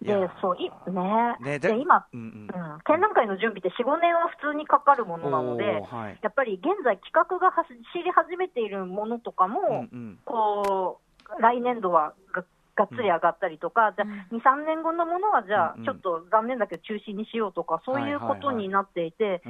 [0.01, 0.33] でや。
[0.41, 1.35] そういね。
[1.39, 2.73] ねで今、うんうん。
[2.73, 6.19] うん、展覧会の準備って4、5年は普通にかかるものなのではい。
[6.21, 10.19] やっぱり現在、企画が走り始めているものとかも、うんうん。
[10.25, 10.99] こ
[11.37, 12.43] う来年度はが
[12.75, 15.85] がっつり上がったりとか、じゃあ2、3年後のものはじゃあうんうん。
[15.85, 19.41] ちょっと残念だけど中止にしようとか、そういうことになっていて、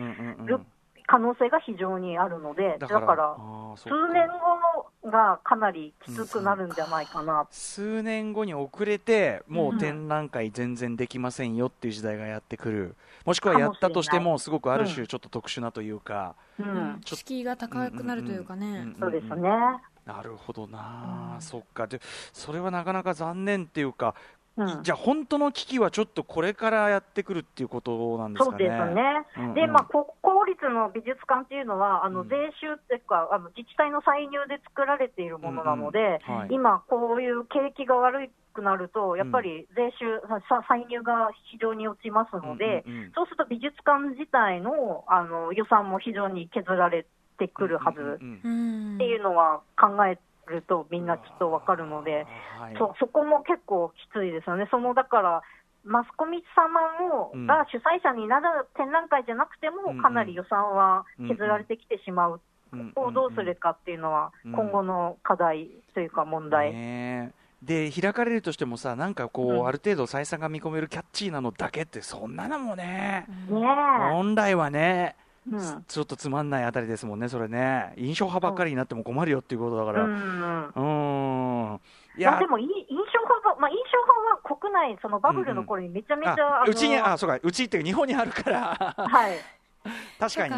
[1.07, 3.35] 可能性が非常にあるので、だから
[3.75, 4.57] 数年後
[5.09, 12.95] がかなりきつくなるんじゃないかな、数年後に遅れてもう展覧会全然できませんよっていう時代がやってくる。
[13.25, 19.49] もしくはやったとしてもすごくある種ちょっと特殊なというか、うん、敷居が高くなるというかね、うんうんそうですね。
[20.05, 21.85] なるほどな、うんそっか。
[21.85, 21.99] で
[22.31, 24.15] それはなかなか残念っていうか、
[24.57, 24.83] うん。
[24.83, 28.51] じゃあ本当の危機はちょっとこれからやってくるっていうことなんですかね。
[28.51, 29.03] そうですね。
[29.37, 29.53] うんうん。
[29.53, 32.29] で、まあ、国公立の美術館っていうのは、あのうん。
[32.29, 36.33] 税収っていうか、あの自治体の歳入で作られているものなので、うん。
[36.33, 36.47] うんはい。
[36.51, 43.11] 今、こういう景気が悪くなると、やっぱり税収、さ歳入が非常に落ちますので、うんうんうん。
[43.13, 47.05] そうすると美術館自体のあの予算も非常に削られ
[47.37, 48.51] てくるはずうんうん。
[48.89, 48.95] うん。
[48.95, 50.17] っていうのは考え
[50.53, 52.25] ると、みんなきっとわかるので。
[52.59, 52.75] はい。
[52.77, 55.41] そそこも結構きついですよね、そのだから、
[55.83, 57.47] マスコミ様のうん。
[57.47, 62.41] が主催者になる展覧会じゃなくても、うんかなり予算は削られてきてしまう、
[62.73, 62.91] うん。
[62.91, 64.51] ここをどうするかっていうのは、うん。
[64.53, 66.73] 今後の課題というか、問題。
[66.73, 67.47] ねえ。
[67.61, 69.67] で開かれるとしてもさなんかこう、うん。
[69.67, 75.15] ある程度採算が見込めるキャッチーなのだけってそんなのもね、ね本来はね。
[75.19, 75.83] え、うん。
[75.87, 80.09] ちょっとつまんないあたりですもんね、それね、印象派ばっかりになっても困るよっていうことだから、うう。
[80.09, 81.79] んうん。
[82.17, 89.37] いまあ、でもい印象派は、まあ、印象派は国内、そのバブルの頃にめちゃめちゃ、ああのうちに、あそうか、うちっていうか日本にあるから、はい、
[90.19, 90.53] 確かに。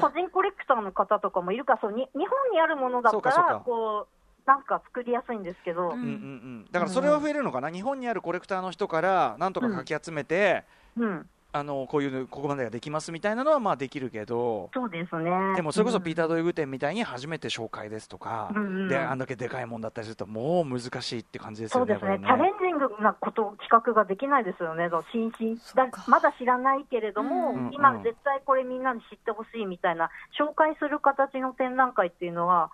[0.00, 6.00] 個人コレクターの方とかもいるから、そうに日本にあるものだったらこう、なんか作りやすいんですけど、うんうんうん。
[6.00, 10.64] うん、だからそれは増えるのかな、日本にあるコレクターの人から、なんとかかき集めて、
[10.96, 15.30] うん、あのこういうここまでができますみたいなのはまあできるけど、そうですね。
[15.56, 22.18] でもそれこそピーター・ドドイグ店みたいに初めて紹介ですとか、うんうんであんだけでかいもんだったりすると、もう難しいって感じですよね、そうですね。
[22.18, 32.70] これチャレンジングなこと、企画ができないですよね、新進だまだ知らないけれども、うんうん今、絶対これみんなに知ってほしいみたいな、紹介する形の展覧会っていうのは、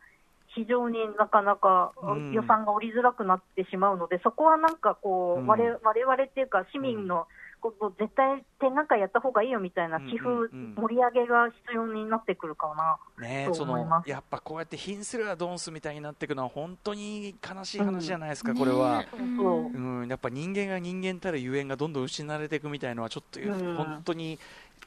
[0.55, 2.33] 非常になかなかうん。
[2.33, 7.41] 予算が下りづらくなってしまうので、そこはなんかこうんう、われわれわれっていうか、市民の、こう
[7.99, 10.43] 絶対展覧会やった方がいいよみたいな寄付、うんうん。
[10.43, 12.99] うん盛り上げが必要になってくるかな。
[13.17, 14.11] とねその思います。
[14.11, 19.05] やっぱこうやって貧するはドンスみたいになっていくのは本当に悲しい話じゃないですか、これは。
[19.13, 23.77] そうん、やっぱ人間が人間たるゆえんがどんどん失われていくみたいのはちょっと、うん。
[23.77, 24.39] 本当に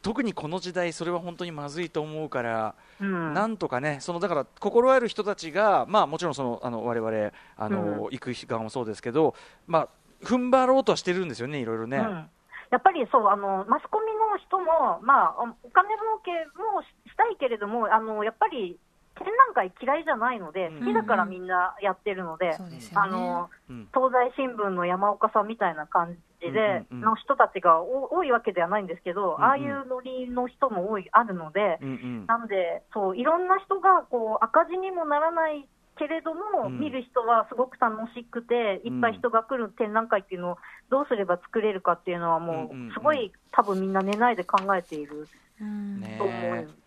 [0.01, 3.33] 特にこの時代それは本当にまずいと思うから、うん。
[3.33, 8.09] なんとかねそのだから心ある人たちがまあもちろんそのあの我々あの、うん。
[8.11, 9.35] 行く側もそうですけど
[9.67, 9.89] まあ
[10.23, 11.97] 踏ん張ろうとはしてるんですよねいろいろね。
[11.97, 12.25] うん
[12.71, 18.79] やっぱりそうあの、マスコミの人も、まあ、お金儲けもしたいけれども、あのやっぱり
[19.15, 20.79] 展覧会嫌いじゃないので、うん。
[20.79, 22.51] 好きだからみんなやってるので、
[22.93, 23.87] あのうん。
[23.93, 29.43] 東西新聞の山岡さんみたいな感じで、の人たちがお多いわけではないんですけど、うんうん。
[29.43, 32.25] ああいうノリの人も多いあるので、うんうん。
[32.25, 36.79] なんでそう、いろんな人がこう赤字にもならないけれども、うん。
[36.79, 40.57] 見る人はすごく楽しくて、いっぱい人が来る展覧会っていうのを
[40.89, 42.87] どうすれば作れるかっていうのは、もうんうんうん。
[42.89, 45.27] うすごい多分みんな寝ないで考えている
[45.61, 45.99] うん。
[45.99, 46.55] ねと思う。
[46.55, 46.85] え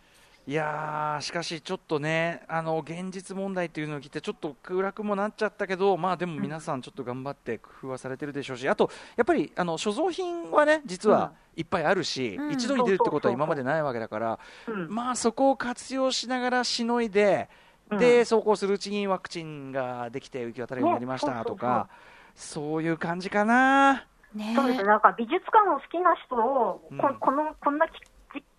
[0.49, 12.53] いやーしかしちょっとねあの現実問題っていうのを聞いてちょっと暗くもなっちゃったけどまあでも皆さんちょっと頑張って工夫はされてるでしょうしあとやっぱりあの所蔵品はね実はいっぱいあるし、うん。
[12.53, 14.39] 一度に出るってことは今までないわけだから、
[14.69, 14.89] うん。
[14.89, 17.51] まあそこを活用しながらしのいで、
[17.91, 17.99] うん。
[17.99, 21.89] で走行するうちにワクチンができて行き渡るようになりましたねとか、
[22.35, 24.07] そういう感じかな。
[24.35, 26.99] ねそうですね、なんか美術館を好きな人を、うん。
[26.99, 27.93] ここのこんなき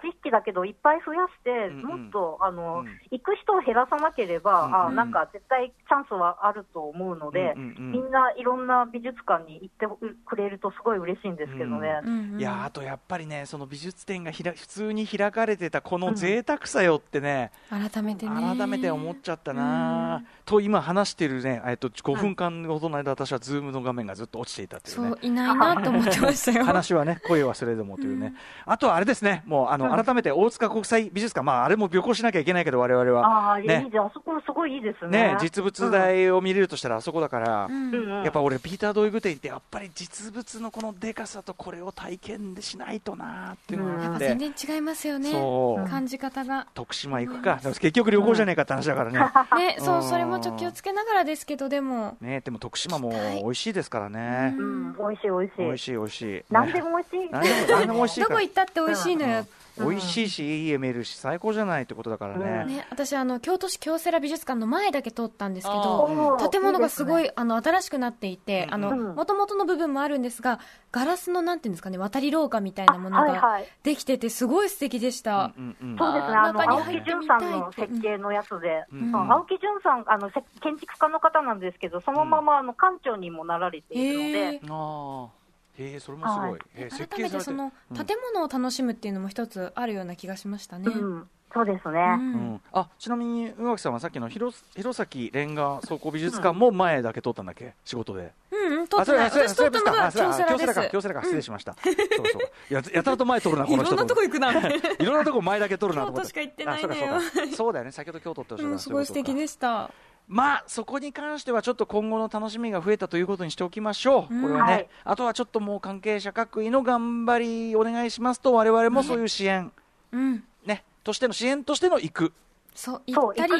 [0.02, 2.02] 知識だけど、いっぱい増やして、うんうん。
[2.04, 2.88] もっとあの、うん。
[3.12, 4.76] 行く人を減らさなければ、うんうん。
[4.88, 9.86] あなんか絶対チャンスはあると思うので、うんうんうんみんないろんな美術館に行って
[10.26, 12.02] くれるとすごい嬉しいんですけどね。
[12.04, 18.56] うんうんいやあとやっぱりねその美術展がひら普通に開かれてたこの贅沢さよってね、改めてね。
[18.58, 25.10] 改めて思っちゃったな、と今話してるね、えっと、5分間ほどの間私はズームの画面がずっと落ちていたというね。
[25.10, 26.66] そういないなと思ってましたよ。
[26.70, 28.34] 話はね声はそれどもというね、
[28.66, 30.04] あとはあれですねもうあの、うん。
[30.04, 33.52] 改めて大塚国際美術館まああれも旅行しなきゃいけないけど我々は。
[33.52, 35.34] ああ、ねいいじゃん、あそこすごいいいですね。
[35.34, 38.24] ね実物大を見れるとしたらあそこだから、うんうんうん。
[38.24, 45.32] やっぱ俺ピーター・ドイグ店ってやっぱり実物のこのでかさとこれを体験しないとなっていうのがあって、全然違いますよね。
[45.32, 45.90] そう。
[45.90, 46.68] 感じ方が。
[46.74, 49.20] 徳島行くか、でも結局旅行じゃねえかって話だからね。
[49.58, 50.04] ねそううん。
[50.04, 52.18] それもちょっと気をつけながらですけどでも。
[52.22, 54.56] ねでも徳島も美味しいですからね。
[54.58, 55.62] うん、美味しい美味しい。
[55.64, 56.44] 美味しい美味しい。
[56.50, 57.30] 何でも美味しい。
[57.32, 58.50] 何でも何でも美味しいどこ行。
[58.50, 59.46] ったって美味しいのよ
[59.86, 62.66] 美味しいしいい絵見えるし最高じゃないってことだからね。
[62.66, 69.16] ね、私あの京都市京セラ美術館の前だけ通ったんですけあど建物がすごいいいであの新しくなっていてうんあのうん。
[69.16, 70.60] 元々の部分もあるんですが
[70.92, 73.62] ガラスのなんていうんですかね渡り廊下みたいなものが。
[73.84, 75.98] できててすごい素敵でした、うんうんうん。
[75.98, 79.32] そうですね、あの青木淳さんの設計のやつで、うん。
[79.32, 85.39] 青木淳さんあの、せ建築家の方なんですけど、そのままあの館長にもなられているのへでー、ああ。
[85.80, 86.50] へえそれもすごい。
[86.52, 86.60] はい。
[86.76, 88.06] へえ設改計されてめてそのうん。
[88.06, 92.00] 建物を楽しむっていうのも一つあるような気がしましたね、うん、そうですね。
[92.00, 92.34] うん。
[92.34, 92.62] うん。
[92.74, 97.74] あちなみに宇垣さんはさっきの弘弘前レンガ倉庫美術館も前だけ通ったんだっけ？
[97.86, 98.34] 仕事で。
[98.52, 99.26] うんうん通ってない。
[99.28, 101.76] あそれ私通ったのが京セラですか京セラか失礼しました。
[101.82, 102.74] そうそう。
[102.74, 106.34] ややたらと前通るなこの人いろんなとこ行くないろんなとこ前だけ取るなと思って。
[106.34, 107.22] 京都しか行ってないのよあ
[107.56, 107.92] そうだよね。
[107.92, 109.36] 先ほど京都っておっしゃったうんすごい素敵す。
[109.38, 109.90] でした
[110.30, 114.34] まあそこに関してはちょっと今後の楽しみが増えたということにしておきましょう。
[114.34, 114.42] うん。
[114.44, 114.90] これはね、はい。
[115.04, 119.72] あとはちょっともう関係者各位の頑張りお願いしますと我々もそういう支援。
[120.12, 120.44] うん。
[120.66, 122.34] ねとしての支援としての行く。
[122.76, 123.52] そう行ったり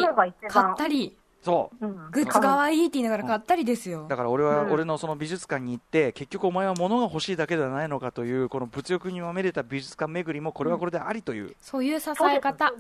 [0.48, 1.86] 買ったりそう。
[1.86, 2.12] うん。
[2.12, 4.06] グッズがいいって言いながら買ったりですよ。
[4.10, 4.72] だから俺は、うん。
[4.72, 12.72] 俺のその美術館に行って結局お前は物が欲しいだけではないのかというこの物欲にまみれた美術館巡りもこれはこれでありという、そういう支え方。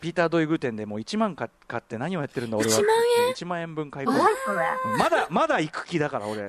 [0.00, 2.72] ピーター・ドイグ店でもう1万買買って何をやってるんだ俺は。
[2.72, 2.96] 1万
[3.28, 4.18] 円？1万円分買い込む。
[4.98, 6.44] まだまだ行く気だから俺、う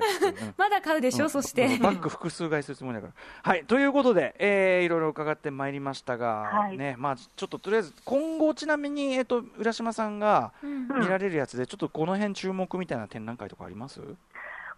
[0.56, 1.78] まだ買うでしょ、そして。
[1.80, 3.12] バッグ複数買いするつもりだから。
[3.42, 6.76] はい、ということで、えー、いろいろ伺ってまいりましたが、はい。
[6.76, 14.00] ね、まあ、ちょっととりあえず、今後、ちなみに、えっ、と、浦島さんがうんうん見られるやつで、ちょっとこの辺注目みたいな展覧会とかあります？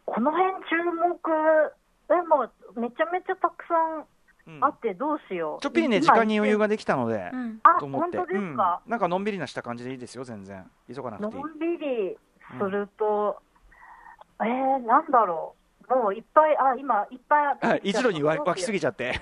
[0.06, 1.18] この辺注目、
[2.08, 2.48] でも
[2.80, 4.04] めちゃめちゃたくさん
[4.46, 5.62] うんあってどうしよう。
[5.62, 8.16] ちょっぴりね、時間に余裕ができたのでう、んあ、と思って。
[8.18, 8.80] 本当ですか？
[8.84, 10.68] うんなんかのんびりなした感じでいいですよ、全然。
[10.92, 11.42] 急がなくのていい。
[11.44, 12.18] んびり
[12.58, 13.40] すると、
[14.40, 15.54] えー、なんだろ
[15.88, 15.94] う。
[15.94, 19.12] もういっぱい、あ、今、いっぱい 一度に湧湧きすぎぎちゃって。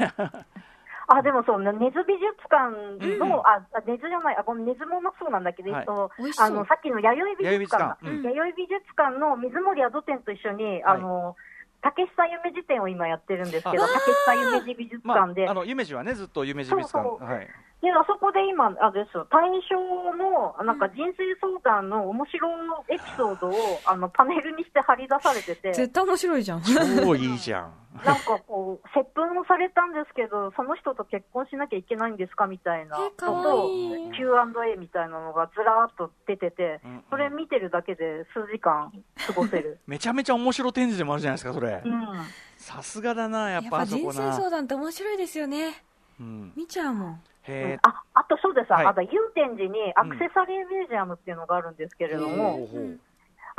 [1.08, 2.68] あ、でもそう、ね、根津美術館
[3.18, 5.80] の、うんあ、あ根津じゃない、あ、ごめん、根津もそうなんだけど、はい。
[5.80, 7.96] えっとあの、さっきの弥生美術館。
[7.96, 11.34] だ、弥生美術館の水森宿店と一緒に、あの、
[11.80, 17.08] 竹下夢二展を今やってるんですけど、あ竹下夢二美術まあ、館で、あの、夢二はね、ずっと夢二美術館。
[17.08, 17.28] そうそう。
[17.28, 17.48] はい。
[17.80, 19.78] で、あそこで今、あれですよ、大正
[20.18, 22.48] の、なんか人生相談の面白
[22.90, 23.52] いエピソードを、
[23.86, 26.62] あの、パネルにして貼り出されてて、絶対面白いじゃん。
[26.62, 27.72] 超いいじゃん。
[28.04, 33.70] なんかこう、接吻をされたんですけど、その人と結婚しなきゃいけないんですかみたいなえかわのと、
[34.16, 38.92] Q&A みたいなのがずらーっと出ててうんうん、それ見てるだけで数時間
[39.26, 39.78] 過ごせる。
[39.86, 41.88] めちゃめちゃ面白展示でもあるじゃないですか、それう。
[41.88, 42.06] ん。
[42.56, 44.32] さすがだな、やっやっぱぱ人生あそこな。
[44.32, 45.82] 相談って面白いですよね。
[46.20, 46.52] うん。
[46.56, 47.22] 見ちゃうもん。
[47.48, 47.78] へえ。
[47.82, 52.98] あ、あとそうです、はいあと、祐天寺にアクセサリーミュージアムっていうのがあるんですけれども、ほうほう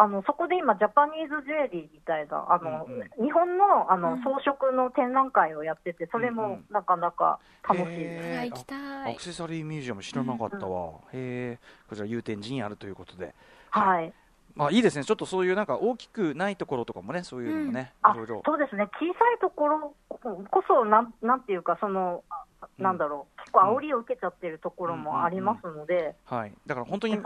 [0.01, 8.63] あの、そこで今、ジャパニーズジュエリーみたいな、あの、うんうん日本の、あの、うん装飾の展覧会をやってて、それもうんうんなかなか楽しいです。
[8.63, 9.21] アク。
[9.21, 10.93] セサリーミュージアム知らなかったわ。
[11.11, 11.59] へえ。
[11.89, 13.35] こちら祐天寺にあるということで。
[13.71, 14.13] はい。
[14.55, 15.03] まあいいですね。
[15.03, 18.41] ちょっとそういうなんか大きくないところとかもね、そういうのもね、あいろいろ。
[18.45, 22.23] そうですね、小さいところこそなん、なんていうか、その、
[22.77, 26.53] なんだろう、結構煽りを受けちゃってるところもありますので、はい。
[26.65, 27.17] だから本当に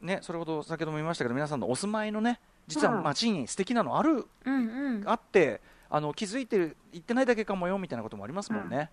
[0.00, 3.02] ね、それほど先ほども言いましたけど、皆さんのお住まいのね、実はうん。
[3.02, 5.02] 街に素敵なのある、うんうん。
[5.06, 8.90] あって、あの気づいてる、行ってないだけかもよみたいなこともありますもんね。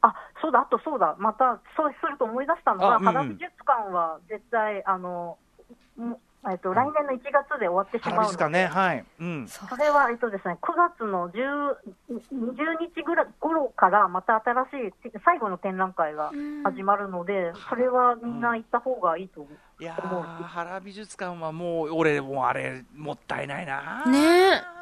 [0.00, 3.12] あそうだ、あとそうだ、またそうすると思い出したのが、あうんうん。
[3.12, 5.38] 原美術館は絶対、あの、
[5.98, 6.16] ん
[6.50, 9.04] えっと、来年の1月で終わってし原まうので、美術館ね、はい。
[9.20, 9.48] うん。
[9.48, 11.76] それは、えっとですね、9月の10
[12.10, 16.30] 20日ぐらい頃から、また新しい、最後の展覧会が
[16.64, 19.82] 始まるので、それはみんな行った方がいいと思う。
[19.82, 24.04] いや思うー、原美術館はもう、俺、もうあれ、もったいないな。
[24.06, 24.18] ね
[24.64, 24.78] え。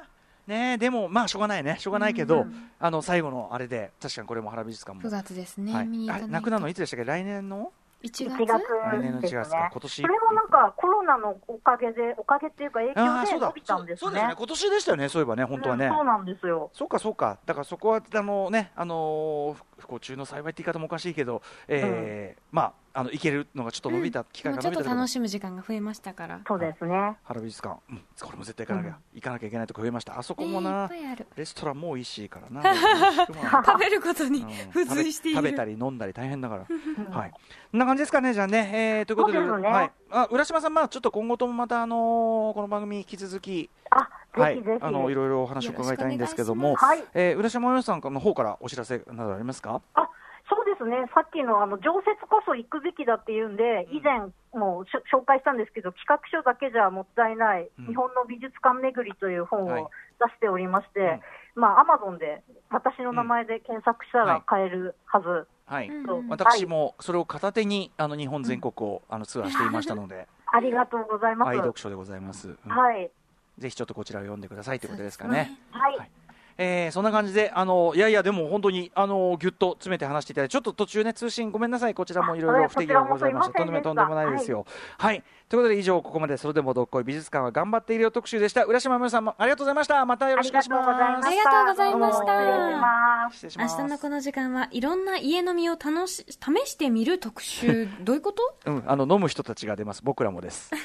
[0.46, 5.02] ねえでも、まあ、しょうがないね、しょうがないけど、うんあの最後のあれで、確かにこれも原美術館も。
[5.02, 5.72] 9月ですね。
[5.72, 6.26] はい見に行かないと。
[6.26, 7.72] あなくなるのいつでしたっけ、来年の？
[8.06, 8.62] 1 1月月。
[8.92, 9.68] 来年の1です月かね、。
[9.72, 10.02] 今年。
[10.02, 14.34] それもなんかコロナのおかげで、おかげっていうか、影響で伸びたんですそうそうですねね。
[14.36, 16.70] 今年でしたよねそういえばね本当はね、うんそうなんですよ。
[16.72, 17.38] そうかそうか。
[17.46, 26.40] だからそこはあのねあのー不幸中の幸いって言い方もおかしいけど、えーまああの行けるのがちょっと伸びた、機会もうちょっとが伸びたと楽しむ時間が増えましたから。
[26.48, 27.18] そうですね。
[27.24, 30.18] 原美術館、うん、これも絶対行かなきゃ、行かなきゃいけないとこ増えました。
[30.18, 30.90] あそこもな。
[31.36, 32.62] レストランも美味しいからな。
[33.66, 34.48] 食べることにうん。
[34.72, 35.36] 付随している。
[35.36, 36.64] 食べ食べたり飲んだり大変だから、
[37.14, 37.38] はい、こ
[37.76, 39.46] んな感じですかね、じゃあね、えー、ということで、ね。
[39.68, 44.62] はい、あ浦島さん、まあ、ちょっと今後ともまた、あのーこの番組、引き続き、あ、はい。
[44.80, 47.04] あのいろいろお話を伺いたいんですけども、はい。
[47.12, 49.82] えー、浦島洋さんの方からお知らせなどありますか？
[49.92, 50.08] あ、
[50.48, 51.10] そうですね。
[51.14, 57.86] さっきのあの常設こそ行くべきだっていうんで、以前もしょ紹介したんですけど、企画書だけじゃもったいない、うん。
[57.86, 59.82] 日本の美術館巡りという本はい。
[59.82, 59.90] を
[60.20, 61.20] 出しておりまして、
[61.54, 65.48] まあ、アマゾンで私の名前で検索したはいら買えるはず。
[65.66, 66.06] はい、うん。
[66.06, 71.48] そう私もそれを片手にあの日本全国を、あのツアーしていましたので、 ありがとうございます。
[71.48, 72.70] 愛読書でございます、うん。
[72.70, 73.10] はい。
[73.58, 75.58] ぜひちょっとこちらを読んでくださいということですかそうですね。
[75.72, 75.96] はい。
[75.96, 76.10] はい
[76.58, 83.52] えーそんな感じで、あのいやいや、でも本当にあのぎゅっと詰めて話していただいて、ちょっと途中ね、通信ごめんなさい、こちらもいろいろ不手際がございました。
[83.52, 84.64] ことんでしたとんでもとんでもないですよ。
[84.98, 88.64] はい、ということで、以上、ここまで、それでもどっこい美術館は頑張っているよ特集でした。
[88.64, 90.04] 浦島美さんもありがとうございました。
[90.06, 90.82] またよろしくお願いしま
[91.22, 91.26] す。
[91.26, 93.68] ありがとうございました明。
[93.68, 98.42] 日のこの時間はいろんな家飲みを楽し試してみる特集 どういうこと？
[98.66, 100.02] うん、あの飲む人たちが出ます。
[100.02, 100.70] 僕らもです。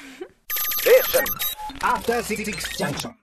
[1.82, 2.44] After Six
[2.78, 3.12] Junction.